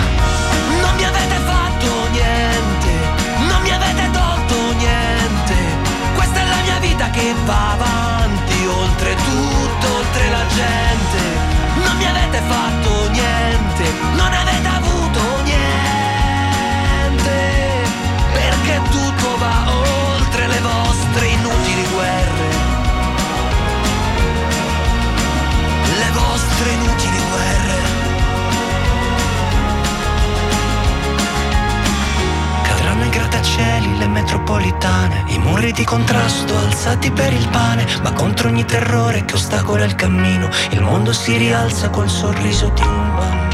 Non 0.81 0.95
mi 0.97 1.05
avete 1.05 1.37
fatto 1.45 2.09
niente, 2.11 2.91
non 3.49 3.63
mi 3.63 3.71
avete 3.71 4.11
tolto 4.11 4.73
niente. 4.77 5.55
Questa 6.15 6.41
è 6.41 6.47
la 6.47 6.63
mia 6.63 6.79
vita 6.79 7.11
che 7.11 7.35
va 7.45 7.73
avanti, 7.73 8.67
oltre 8.67 9.15
tutto, 9.15 9.95
oltre 9.97 10.31
la 10.31 10.47
gente. 10.47 11.40
Mi 12.01 12.07
avete 12.07 12.41
fatto 12.49 13.11
niente, 13.11 13.85
non 14.15 14.33
avete 14.33 14.69
avuto 14.69 15.21
niente. 15.43 17.37
Perché 18.33 18.81
tutto 18.91 19.37
va 19.37 19.71
oltre 20.15 20.47
le 20.47 20.61
vostre 20.61 21.27
inutili 21.27 21.87
guerre. 21.93 22.49
Le 25.99 26.11
vostre 26.13 26.71
inutili 26.71 27.00
grattacieli, 33.31 33.97
le 33.99 34.09
metropolitane, 34.09 35.25
i 35.29 35.39
muri 35.39 35.73
di 35.73 35.85
contrasto 35.85 36.57
alzati 36.57 37.13
per 37.13 37.33
il 37.33 37.49
pane, 37.49 37.87
ma 38.03 38.13
contro 38.13 38.49
ogni 38.49 38.65
terrore 38.65 39.25
che 39.25 39.35
ostacola 39.35 39.85
il 39.85 39.95
cammino, 39.95 40.49
il 40.71 40.83
mondo 40.83 41.13
si 41.13 41.37
rialza 41.37 41.91
col 41.91 42.09
sorriso 42.09 42.69
di 42.71 42.83
un 42.83 43.15
bambino. 43.15 43.50